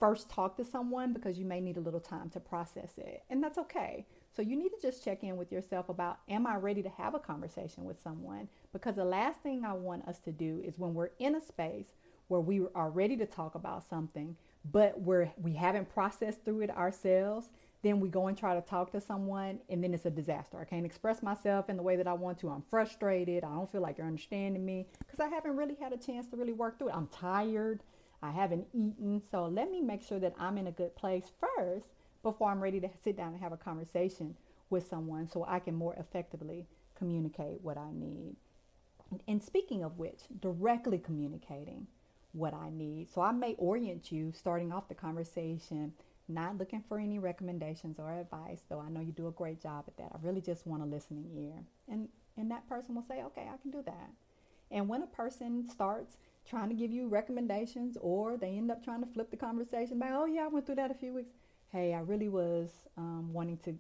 first 0.01 0.29
talk 0.29 0.57
to 0.57 0.65
someone 0.65 1.13
because 1.13 1.39
you 1.39 1.45
may 1.45 1.61
need 1.61 1.77
a 1.77 1.81
little 1.81 2.01
time 2.01 2.29
to 2.31 2.41
process 2.41 2.99
it. 2.99 3.23
And 3.31 3.41
that's 3.41 3.57
okay. 3.59 4.05
So 4.37 4.43
you 4.43 4.55
need 4.57 4.69
to 4.69 4.83
just 4.83 5.03
check 5.03 5.25
in 5.25 5.39
with 5.39 5.51
yourself 5.51 5.89
about 5.89 6.19
am 6.29 6.47
I 6.47 6.57
ready 6.57 6.83
to 6.83 6.91
have 6.91 7.15
a 7.15 7.19
conversation 7.19 7.85
with 7.85 8.03
someone? 8.03 8.49
Because 8.71 8.97
the 8.97 9.05
last 9.05 9.41
thing 9.41 9.65
I 9.65 9.73
want 9.73 10.07
us 10.07 10.19
to 10.21 10.33
do 10.33 10.61
is 10.63 10.79
when 10.79 10.93
we're 10.93 11.11
in 11.19 11.37
a 11.37 11.41
space 11.41 11.95
where 12.29 12.41
we 12.41 12.61
are 12.75 12.91
ready 12.91 13.17
to 13.17 13.25
talk 13.25 13.55
about 13.55 13.89
something, 13.89 14.37
but 14.71 15.01
we're 15.01 15.33
we 15.41 15.55
haven't 15.55 15.89
processed 15.89 16.45
through 16.45 16.61
it 16.61 16.71
ourselves, 16.71 17.49
then 17.83 17.99
we 17.99 18.11
go 18.11 18.27
and 18.27 18.37
try 18.37 18.55
to 18.55 18.61
talk 18.61 18.93
to 18.93 19.01
someone 19.01 19.59
and 19.71 19.83
then 19.83 19.95
it's 19.95 20.05
a 20.05 20.11
disaster. 20.11 20.59
I 20.61 20.65
can't 20.65 20.85
express 20.85 21.23
myself 21.23 21.71
in 21.71 21.79
the 21.79 21.83
way 21.83 21.97
that 21.97 22.07
I 22.07 22.13
want 22.13 22.39
to. 22.41 22.51
I'm 22.51 22.65
frustrated. 22.69 23.43
I 23.43 23.55
don't 23.55 23.73
feel 23.73 23.81
like 23.81 23.97
you're 23.97 24.07
understanding 24.07 24.67
me 24.67 24.87
because 24.99 25.21
I 25.21 25.29
haven't 25.29 25.57
really 25.57 25.77
had 25.81 25.95
a 25.95 25.97
chance 25.97 26.27
to 26.27 26.37
really 26.37 26.53
work 26.53 26.79
through 26.79 26.91
it. 26.91 26.95
I'm 26.95 27.07
tired. 27.07 27.83
I 28.23 28.33
haven't 28.33 28.67
eaten. 28.75 29.23
So 29.31 29.47
let 29.47 29.71
me 29.71 29.81
make 29.81 30.03
sure 30.03 30.19
that 30.19 30.35
I'm 30.39 30.59
in 30.59 30.67
a 30.67 30.73
good 30.73 30.95
place 30.95 31.31
first 31.41 31.89
before 32.27 32.51
I'm 32.51 32.61
ready 32.61 32.81
to 32.81 32.91
sit 33.05 33.17
down 33.17 33.35
and 33.35 33.41
have 33.41 33.53
a 33.53 33.57
conversation 33.57 34.35
with 34.69 34.89
someone 34.89 35.29
so 35.29 35.45
I 35.47 35.61
can 35.61 35.77
more 35.77 35.95
effectively 35.95 36.67
communicate 36.99 37.61
what 37.63 37.79
I 37.79 37.93
need. 37.93 38.35
And 39.29 39.41
speaking 39.41 39.85
of 39.85 39.97
which, 39.97 40.23
directly 40.41 40.99
communicating 40.99 41.87
what 42.33 42.53
I 42.53 42.71
need. 42.71 43.09
So 43.15 43.21
I 43.21 43.31
may 43.31 43.55
orient 43.59 44.11
you 44.11 44.33
starting 44.33 44.73
off 44.73 44.89
the 44.89 44.95
conversation, 44.97 45.93
not 46.27 46.59
looking 46.59 46.83
for 46.89 46.99
any 46.99 47.21
recommendations 47.21 48.01
or 48.01 48.13
advice, 48.13 48.65
though 48.69 48.81
I 48.81 48.89
know 48.89 48.99
you 48.99 49.13
do 49.13 49.29
a 49.29 49.31
great 49.31 49.63
job 49.63 49.85
at 49.87 49.97
that. 49.99 50.11
I 50.13 50.19
really 50.21 50.41
just 50.41 50.67
want 50.67 50.83
a 50.83 50.87
listening 50.87 51.31
ear. 51.33 51.63
And 51.89 52.09
and 52.37 52.51
that 52.51 52.69
person 52.69 52.97
will 52.97 53.03
say, 53.03 53.23
"Okay, 53.23 53.49
I 53.49 53.57
can 53.59 53.71
do 53.71 53.83
that." 53.83 54.11
And 54.73 54.89
when 54.89 55.03
a 55.03 55.07
person 55.07 55.65
starts 55.71 56.19
trying 56.45 56.71
to 56.71 56.75
give 56.75 56.91
you 56.91 57.07
recommendations 57.07 57.97
or 58.01 58.37
they 58.37 58.59
end 58.59 58.73
up 58.73 58.83
trying 58.83 59.01
to 59.01 59.07
flip 59.07 59.31
the 59.31 59.37
conversation 59.37 60.01
by, 60.01 60.11
"Oh 60.11 60.25
yeah, 60.25 60.47
I 60.47 60.49
went 60.49 60.67
through 60.67 60.75
that 60.75 60.91
a 60.91 60.95
few 60.95 61.15
weeks." 61.15 61.37
Hey, 61.77 61.93
I 61.93 62.01
really 62.01 62.31
was 62.31 62.71
um, 62.97 63.35
wanting 63.35 63.59
to 63.59 63.75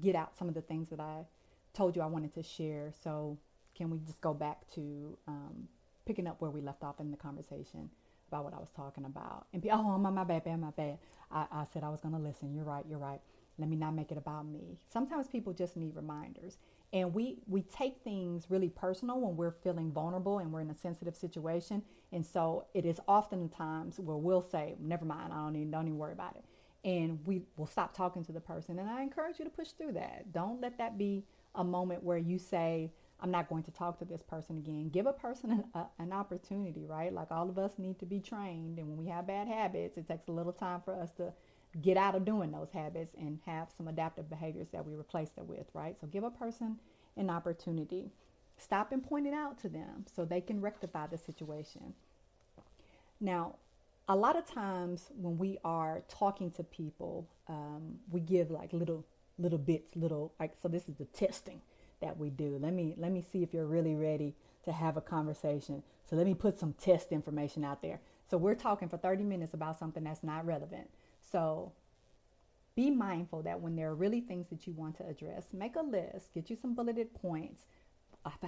get 0.00 0.16
out 0.16 0.34
some 0.34 0.48
of 0.48 0.54
the 0.54 0.62
things 0.62 0.88
that 0.88 0.98
I 0.98 1.26
told 1.74 1.94
you 1.94 2.00
I 2.00 2.06
wanted 2.06 2.32
to 2.36 2.42
share. 2.42 2.90
So 3.02 3.36
can 3.76 3.90
we 3.90 3.98
just 3.98 4.22
go 4.22 4.32
back 4.32 4.62
to 4.76 5.18
um, 5.28 5.68
picking 6.06 6.26
up 6.26 6.40
where 6.40 6.50
we 6.50 6.62
left 6.62 6.82
off 6.82 7.00
in 7.00 7.10
the 7.10 7.18
conversation 7.18 7.90
about 8.28 8.44
what 8.44 8.54
I 8.54 8.56
was 8.56 8.70
talking 8.74 9.04
about? 9.04 9.48
And 9.52 9.60
be, 9.60 9.70
oh, 9.70 9.98
my, 9.98 10.08
my 10.08 10.24
bad, 10.24 10.44
bad, 10.44 10.58
my 10.58 10.70
bad. 10.70 10.96
I, 11.30 11.44
I 11.52 11.64
said 11.70 11.84
I 11.84 11.90
was 11.90 12.00
going 12.00 12.14
to 12.14 12.18
listen. 12.18 12.54
You're 12.54 12.64
right. 12.64 12.86
You're 12.88 12.98
right. 12.98 13.20
Let 13.58 13.68
me 13.68 13.76
not 13.76 13.94
make 13.94 14.10
it 14.10 14.16
about 14.16 14.46
me. 14.46 14.78
Sometimes 14.90 15.28
people 15.28 15.52
just 15.52 15.76
need 15.76 15.94
reminders. 15.94 16.56
And 16.94 17.12
we, 17.12 17.40
we 17.46 17.60
take 17.60 17.98
things 18.02 18.46
really 18.48 18.70
personal 18.70 19.20
when 19.20 19.36
we're 19.36 19.50
feeling 19.62 19.92
vulnerable 19.92 20.38
and 20.38 20.50
we're 20.50 20.62
in 20.62 20.70
a 20.70 20.78
sensitive 20.78 21.14
situation. 21.14 21.82
And 22.10 22.24
so 22.24 22.64
it 22.72 22.86
is 22.86 23.00
often 23.06 23.50
times 23.50 24.00
where 24.00 24.16
we'll 24.16 24.46
say, 24.50 24.76
never 24.80 25.04
mind, 25.04 25.34
I 25.34 25.36
don't 25.36 25.56
even, 25.56 25.70
don't 25.70 25.88
even 25.88 25.98
worry 25.98 26.14
about 26.14 26.36
it 26.36 26.44
and 26.84 27.18
we 27.26 27.42
will 27.56 27.66
stop 27.66 27.96
talking 27.96 28.24
to 28.24 28.32
the 28.32 28.40
person. 28.40 28.78
And 28.78 28.88
I 28.88 29.02
encourage 29.02 29.38
you 29.38 29.44
to 29.44 29.50
push 29.50 29.70
through 29.70 29.92
that. 29.92 30.32
Don't 30.32 30.60
let 30.60 30.78
that 30.78 30.98
be 30.98 31.24
a 31.54 31.64
moment 31.64 32.02
where 32.02 32.18
you 32.18 32.38
say, 32.38 32.92
I'm 33.20 33.30
not 33.30 33.48
going 33.48 33.62
to 33.62 33.70
talk 33.70 33.98
to 34.00 34.04
this 34.04 34.22
person 34.22 34.58
again. 34.58 34.90
Give 34.90 35.06
a 35.06 35.12
person 35.12 35.50
an, 35.50 35.64
a, 35.74 35.86
an 35.98 36.12
opportunity, 36.12 36.84
right? 36.84 37.12
Like 37.12 37.30
all 37.30 37.48
of 37.48 37.58
us 37.58 37.72
need 37.78 37.98
to 38.00 38.06
be 38.06 38.20
trained. 38.20 38.78
And 38.78 38.88
when 38.88 38.98
we 38.98 39.06
have 39.06 39.26
bad 39.26 39.48
habits, 39.48 39.96
it 39.96 40.06
takes 40.06 40.28
a 40.28 40.32
little 40.32 40.52
time 40.52 40.82
for 40.84 40.94
us 40.94 41.12
to 41.12 41.32
get 41.80 41.96
out 41.96 42.14
of 42.14 42.24
doing 42.24 42.52
those 42.52 42.70
habits 42.70 43.14
and 43.18 43.38
have 43.46 43.68
some 43.76 43.88
adaptive 43.88 44.28
behaviors 44.28 44.68
that 44.70 44.86
we 44.86 44.94
replace 44.94 45.30
them 45.30 45.48
with, 45.48 45.66
right? 45.72 45.98
So 45.98 46.06
give 46.06 46.22
a 46.22 46.30
person 46.30 46.78
an 47.16 47.30
opportunity. 47.30 48.10
Stop 48.58 48.92
and 48.92 49.02
point 49.02 49.26
it 49.26 49.34
out 49.34 49.58
to 49.60 49.68
them 49.68 50.04
so 50.14 50.24
they 50.24 50.40
can 50.40 50.60
rectify 50.60 51.06
the 51.06 51.18
situation. 51.18 51.94
Now, 53.20 53.56
a 54.08 54.16
lot 54.16 54.36
of 54.36 54.46
times 54.46 55.10
when 55.16 55.38
we 55.38 55.58
are 55.64 56.02
talking 56.08 56.50
to 56.52 56.64
people, 56.64 57.26
um, 57.48 57.98
we 58.10 58.20
give 58.20 58.50
like 58.50 58.72
little 58.72 59.04
little 59.38 59.58
bits, 59.58 59.96
little 59.96 60.32
like 60.38 60.52
so. 60.62 60.68
This 60.68 60.88
is 60.88 60.96
the 60.96 61.06
testing 61.06 61.60
that 62.00 62.18
we 62.18 62.30
do. 62.30 62.58
Let 62.60 62.72
me 62.72 62.94
let 62.98 63.12
me 63.12 63.22
see 63.32 63.42
if 63.42 63.54
you're 63.54 63.66
really 63.66 63.94
ready 63.94 64.34
to 64.64 64.72
have 64.72 64.96
a 64.96 65.00
conversation. 65.00 65.82
So 66.08 66.16
let 66.16 66.26
me 66.26 66.34
put 66.34 66.58
some 66.58 66.74
test 66.74 67.12
information 67.12 67.64
out 67.64 67.82
there. 67.82 68.00
So 68.30 68.36
we're 68.36 68.54
talking 68.54 68.88
for 68.88 68.96
30 68.96 69.24
minutes 69.24 69.54
about 69.54 69.78
something 69.78 70.04
that's 70.04 70.22
not 70.22 70.46
relevant. 70.46 70.88
So 71.30 71.72
be 72.74 72.90
mindful 72.90 73.42
that 73.42 73.60
when 73.60 73.76
there 73.76 73.90
are 73.90 73.94
really 73.94 74.20
things 74.20 74.48
that 74.50 74.66
you 74.66 74.72
want 74.72 74.96
to 74.96 75.06
address, 75.06 75.46
make 75.52 75.76
a 75.76 75.82
list, 75.82 76.32
get 76.34 76.50
you 76.50 76.56
some 76.56 76.74
bulleted 76.74 77.14
points, 77.14 77.62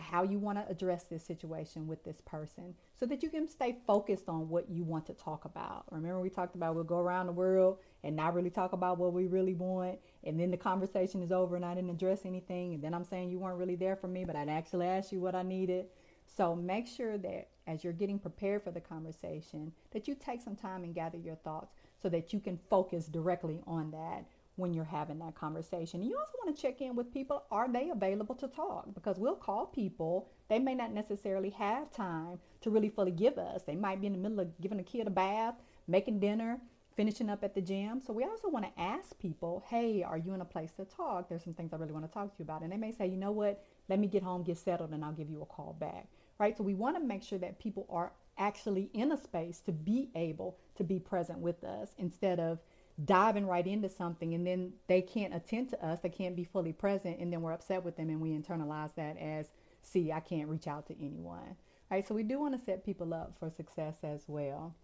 how 0.00 0.22
you 0.22 0.38
want 0.38 0.58
to 0.58 0.70
address 0.70 1.04
this 1.04 1.24
situation 1.24 1.86
with 1.86 2.02
this 2.04 2.20
person 2.22 2.74
so 2.98 3.06
that 3.06 3.22
you 3.22 3.28
can 3.28 3.48
stay 3.48 3.76
focused 3.86 4.28
on 4.28 4.48
what 4.48 4.70
you 4.70 4.84
want 4.84 5.06
to 5.06 5.14
talk 5.14 5.44
about. 5.44 5.84
Remember, 5.90 6.20
we 6.20 6.30
talked 6.30 6.54
about 6.54 6.74
we'll 6.74 6.84
go 6.84 6.98
around 6.98 7.26
the 7.26 7.32
world 7.32 7.78
and 8.02 8.16
not 8.16 8.34
really 8.34 8.50
talk 8.50 8.72
about 8.72 8.98
what 8.98 9.12
we 9.12 9.26
really 9.26 9.54
want. 9.54 9.98
And 10.24 10.38
then 10.40 10.50
the 10.50 10.56
conversation 10.56 11.22
is 11.22 11.32
over 11.32 11.56
and 11.56 11.64
I 11.64 11.74
didn't 11.74 11.90
address 11.90 12.22
anything. 12.24 12.74
And 12.74 12.82
then 12.82 12.94
I'm 12.94 13.04
saying 13.04 13.30
you 13.30 13.38
weren't 13.38 13.58
really 13.58 13.76
there 13.76 13.96
for 13.96 14.08
me, 14.08 14.24
but 14.24 14.36
I'd 14.36 14.48
actually 14.48 14.86
asked 14.86 15.12
you 15.12 15.20
what 15.20 15.34
I 15.34 15.42
needed. 15.42 15.86
So 16.36 16.54
make 16.54 16.86
sure 16.86 17.18
that 17.18 17.48
as 17.66 17.82
you're 17.82 17.92
getting 17.92 18.18
prepared 18.18 18.62
for 18.62 18.70
the 18.70 18.80
conversation, 18.80 19.72
that 19.92 20.06
you 20.06 20.14
take 20.14 20.40
some 20.40 20.56
time 20.56 20.84
and 20.84 20.94
gather 20.94 21.18
your 21.18 21.36
thoughts 21.36 21.72
so 22.00 22.08
that 22.10 22.32
you 22.32 22.40
can 22.40 22.58
focus 22.70 23.06
directly 23.06 23.60
on 23.66 23.90
that 23.90 24.24
when 24.56 24.74
you're 24.74 24.84
having 24.84 25.18
that 25.20 25.34
conversation. 25.34 26.02
You 26.02 26.18
also 26.18 26.32
want 26.42 26.56
to 26.56 26.60
check 26.60 26.80
in 26.80 26.96
with 26.96 27.12
people. 27.12 27.44
Are 27.50 27.70
they 27.70 27.90
available 27.90 28.34
to 28.36 28.48
talk? 28.48 28.92
Because 28.94 29.18
we'll 29.18 29.36
call 29.36 29.66
people. 29.66 30.28
They 30.48 30.58
may 30.58 30.74
not 30.74 30.92
necessarily 30.92 31.50
have 31.50 31.92
time 31.92 32.38
to 32.62 32.70
really 32.70 32.88
fully 32.88 33.10
give 33.10 33.38
us. 33.38 33.62
They 33.62 33.76
might 33.76 34.00
be 34.00 34.06
in 34.06 34.14
the 34.14 34.18
middle 34.18 34.40
of 34.40 34.60
giving 34.60 34.80
a 34.80 34.82
kid 34.82 35.06
a 35.06 35.10
bath, 35.10 35.54
making 35.86 36.20
dinner, 36.20 36.58
finishing 36.96 37.28
up 37.28 37.44
at 37.44 37.54
the 37.54 37.60
gym. 37.60 38.00
So 38.00 38.12
we 38.14 38.24
also 38.24 38.48
want 38.48 38.64
to 38.64 38.80
ask 38.80 39.18
people, 39.18 39.62
hey, 39.68 40.02
are 40.02 40.16
you 40.16 40.32
in 40.32 40.40
a 40.40 40.46
place 40.46 40.72
to 40.78 40.86
talk? 40.86 41.28
There's 41.28 41.44
some 41.44 41.54
things 41.54 41.72
I 41.72 41.76
really 41.76 41.92
want 41.92 42.06
to 42.06 42.12
talk 42.12 42.32
to 42.32 42.38
you 42.38 42.44
about. 42.44 42.62
And 42.62 42.72
they 42.72 42.78
may 42.78 42.92
say, 42.92 43.06
you 43.06 43.18
know 43.18 43.32
what? 43.32 43.62
Let 43.88 43.98
me 43.98 44.06
get 44.06 44.22
home, 44.22 44.42
get 44.42 44.56
settled, 44.56 44.90
and 44.90 45.04
I'll 45.04 45.12
give 45.12 45.28
you 45.28 45.42
a 45.42 45.46
call 45.46 45.76
back. 45.78 46.08
Right? 46.38 46.56
So 46.56 46.64
we 46.64 46.74
want 46.74 46.96
to 46.96 47.02
make 47.02 47.22
sure 47.22 47.38
that 47.38 47.58
people 47.58 47.86
are 47.90 48.12
actually 48.38 48.90
in 48.92 49.12
a 49.12 49.16
space 49.16 49.60
to 49.60 49.72
be 49.72 50.10
able 50.14 50.58
to 50.76 50.84
be 50.84 50.98
present 50.98 51.38
with 51.38 51.64
us 51.64 51.90
instead 51.98 52.40
of 52.40 52.58
diving 53.04 53.46
right 53.46 53.66
into 53.66 53.88
something 53.88 54.34
and 54.34 54.46
then 54.46 54.72
they 54.86 55.02
can't 55.02 55.34
attend 55.34 55.68
to 55.70 55.84
us, 55.84 56.00
they 56.00 56.08
can't 56.08 56.36
be 56.36 56.44
fully 56.44 56.72
present, 56.72 57.18
and 57.18 57.32
then 57.32 57.42
we're 57.42 57.52
upset 57.52 57.84
with 57.84 57.96
them 57.96 58.08
and 58.08 58.20
we 58.20 58.30
internalize 58.30 58.94
that 58.94 59.16
as, 59.18 59.52
see, 59.82 60.12
I 60.12 60.20
can't 60.20 60.48
reach 60.48 60.66
out 60.66 60.86
to 60.86 60.94
anyone. 60.98 61.56
Right? 61.90 62.06
So 62.06 62.14
we 62.14 62.22
do 62.22 62.40
want 62.40 62.58
to 62.58 62.64
set 62.64 62.84
people 62.84 63.14
up 63.14 63.36
for 63.38 63.50
success 63.50 63.98
as 64.02 64.24
well. 64.26 64.74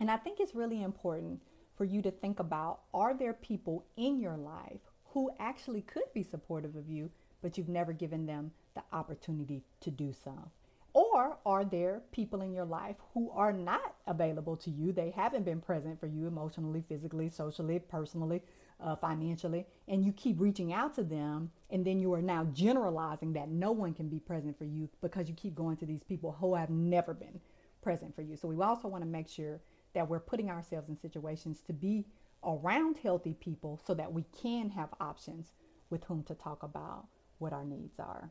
And 0.00 0.10
I 0.10 0.16
think 0.16 0.40
it's 0.40 0.54
really 0.54 0.82
important 0.82 1.42
for 1.76 1.84
you 1.84 2.02
to 2.02 2.10
think 2.10 2.40
about 2.40 2.80
are 2.92 3.14
there 3.14 3.32
people 3.32 3.84
in 3.96 4.20
your 4.20 4.36
life 4.36 4.80
who 5.10 5.30
actually 5.38 5.82
could 5.82 6.12
be 6.14 6.22
supportive 6.22 6.74
of 6.74 6.88
you, 6.88 7.10
but 7.42 7.56
you've 7.56 7.68
never 7.68 7.92
given 7.92 8.26
them 8.26 8.52
the 8.74 8.82
opportunity 8.92 9.62
to 9.80 9.90
do 9.90 10.12
so? 10.12 10.50
Or 10.94 11.38
are 11.46 11.64
there 11.64 12.02
people 12.12 12.42
in 12.42 12.52
your 12.52 12.66
life 12.66 12.96
who 13.14 13.30
are 13.30 13.52
not 13.52 13.94
available 14.06 14.56
to 14.58 14.70
you? 14.70 14.92
They 14.92 15.10
haven't 15.10 15.44
been 15.44 15.60
present 15.60 15.98
for 15.98 16.06
you 16.06 16.26
emotionally, 16.26 16.84
physically, 16.86 17.30
socially, 17.30 17.78
personally, 17.78 18.42
uh, 18.78 18.96
financially, 18.96 19.66
and 19.88 20.04
you 20.04 20.12
keep 20.12 20.38
reaching 20.38 20.72
out 20.72 20.94
to 20.96 21.04
them, 21.04 21.50
and 21.70 21.84
then 21.84 21.98
you 21.98 22.12
are 22.12 22.20
now 22.20 22.44
generalizing 22.52 23.32
that 23.32 23.48
no 23.48 23.72
one 23.72 23.94
can 23.94 24.08
be 24.08 24.18
present 24.18 24.58
for 24.58 24.64
you 24.64 24.88
because 25.00 25.28
you 25.28 25.34
keep 25.34 25.54
going 25.54 25.76
to 25.78 25.86
these 25.86 26.02
people 26.02 26.36
who 26.38 26.54
have 26.54 26.68
never 26.68 27.14
been 27.14 27.40
present 27.80 28.14
for 28.14 28.22
you. 28.22 28.36
So 28.36 28.48
we 28.48 28.62
also 28.62 28.88
want 28.88 29.02
to 29.02 29.08
make 29.08 29.28
sure 29.28 29.60
that 29.94 30.08
we're 30.08 30.20
putting 30.20 30.50
ourselves 30.50 30.88
in 30.88 30.96
situations 30.98 31.62
to 31.66 31.72
be 31.72 32.06
around 32.44 32.96
healthy 33.02 33.34
people 33.34 33.80
so 33.84 33.94
that 33.94 34.12
we 34.12 34.24
can 34.42 34.70
have 34.70 34.88
options 35.00 35.52
with 35.90 36.04
whom 36.04 36.22
to 36.24 36.34
talk 36.34 36.62
about 36.62 37.06
what 37.38 37.52
our 37.52 37.64
needs 37.64 37.98
are. 37.98 38.30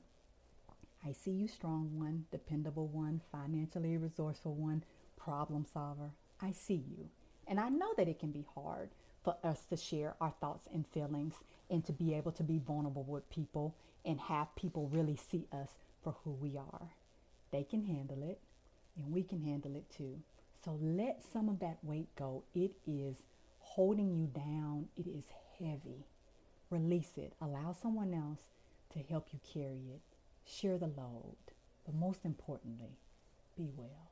I 1.05 1.13
see 1.13 1.31
you 1.31 1.47
strong 1.47 1.97
one, 1.97 2.25
dependable 2.31 2.87
one, 2.87 3.21
financially 3.31 3.97
resourceful 3.97 4.53
one, 4.53 4.83
problem 5.17 5.65
solver. 5.71 6.11
I 6.41 6.51
see 6.51 6.83
you. 6.97 7.09
And 7.47 7.59
I 7.59 7.69
know 7.69 7.93
that 7.97 8.07
it 8.07 8.19
can 8.19 8.31
be 8.31 8.45
hard 8.55 8.89
for 9.23 9.35
us 9.43 9.61
to 9.69 9.77
share 9.77 10.15
our 10.21 10.33
thoughts 10.39 10.67
and 10.73 10.85
feelings 10.87 11.35
and 11.69 11.83
to 11.85 11.91
be 11.91 12.13
able 12.13 12.31
to 12.33 12.43
be 12.43 12.59
vulnerable 12.59 13.03
with 13.03 13.29
people 13.29 13.75
and 14.05 14.19
have 14.19 14.55
people 14.55 14.89
really 14.91 15.15
see 15.15 15.47
us 15.51 15.69
for 16.03 16.15
who 16.23 16.31
we 16.31 16.57
are. 16.57 16.89
They 17.51 17.63
can 17.63 17.85
handle 17.85 18.23
it 18.23 18.39
and 18.95 19.11
we 19.11 19.23
can 19.23 19.41
handle 19.41 19.75
it 19.75 19.89
too. 19.95 20.19
So 20.63 20.77
let 20.81 21.23
some 21.33 21.49
of 21.49 21.59
that 21.59 21.77
weight 21.83 22.15
go. 22.15 22.43
It 22.53 22.73
is 22.85 23.15
holding 23.59 24.15
you 24.15 24.27
down, 24.27 24.87
it 24.97 25.07
is 25.07 25.25
heavy. 25.59 26.05
Release 26.69 27.11
it. 27.17 27.33
Allow 27.41 27.75
someone 27.79 28.13
else 28.13 28.41
to 28.93 28.99
help 28.99 29.27
you 29.33 29.39
carry 29.53 29.81
it. 29.93 30.01
Share 30.51 30.77
the 30.77 30.87
load. 30.87 31.37
But 31.85 31.95
most 31.95 32.25
importantly, 32.25 32.97
be 33.55 33.69
well. 33.75 34.10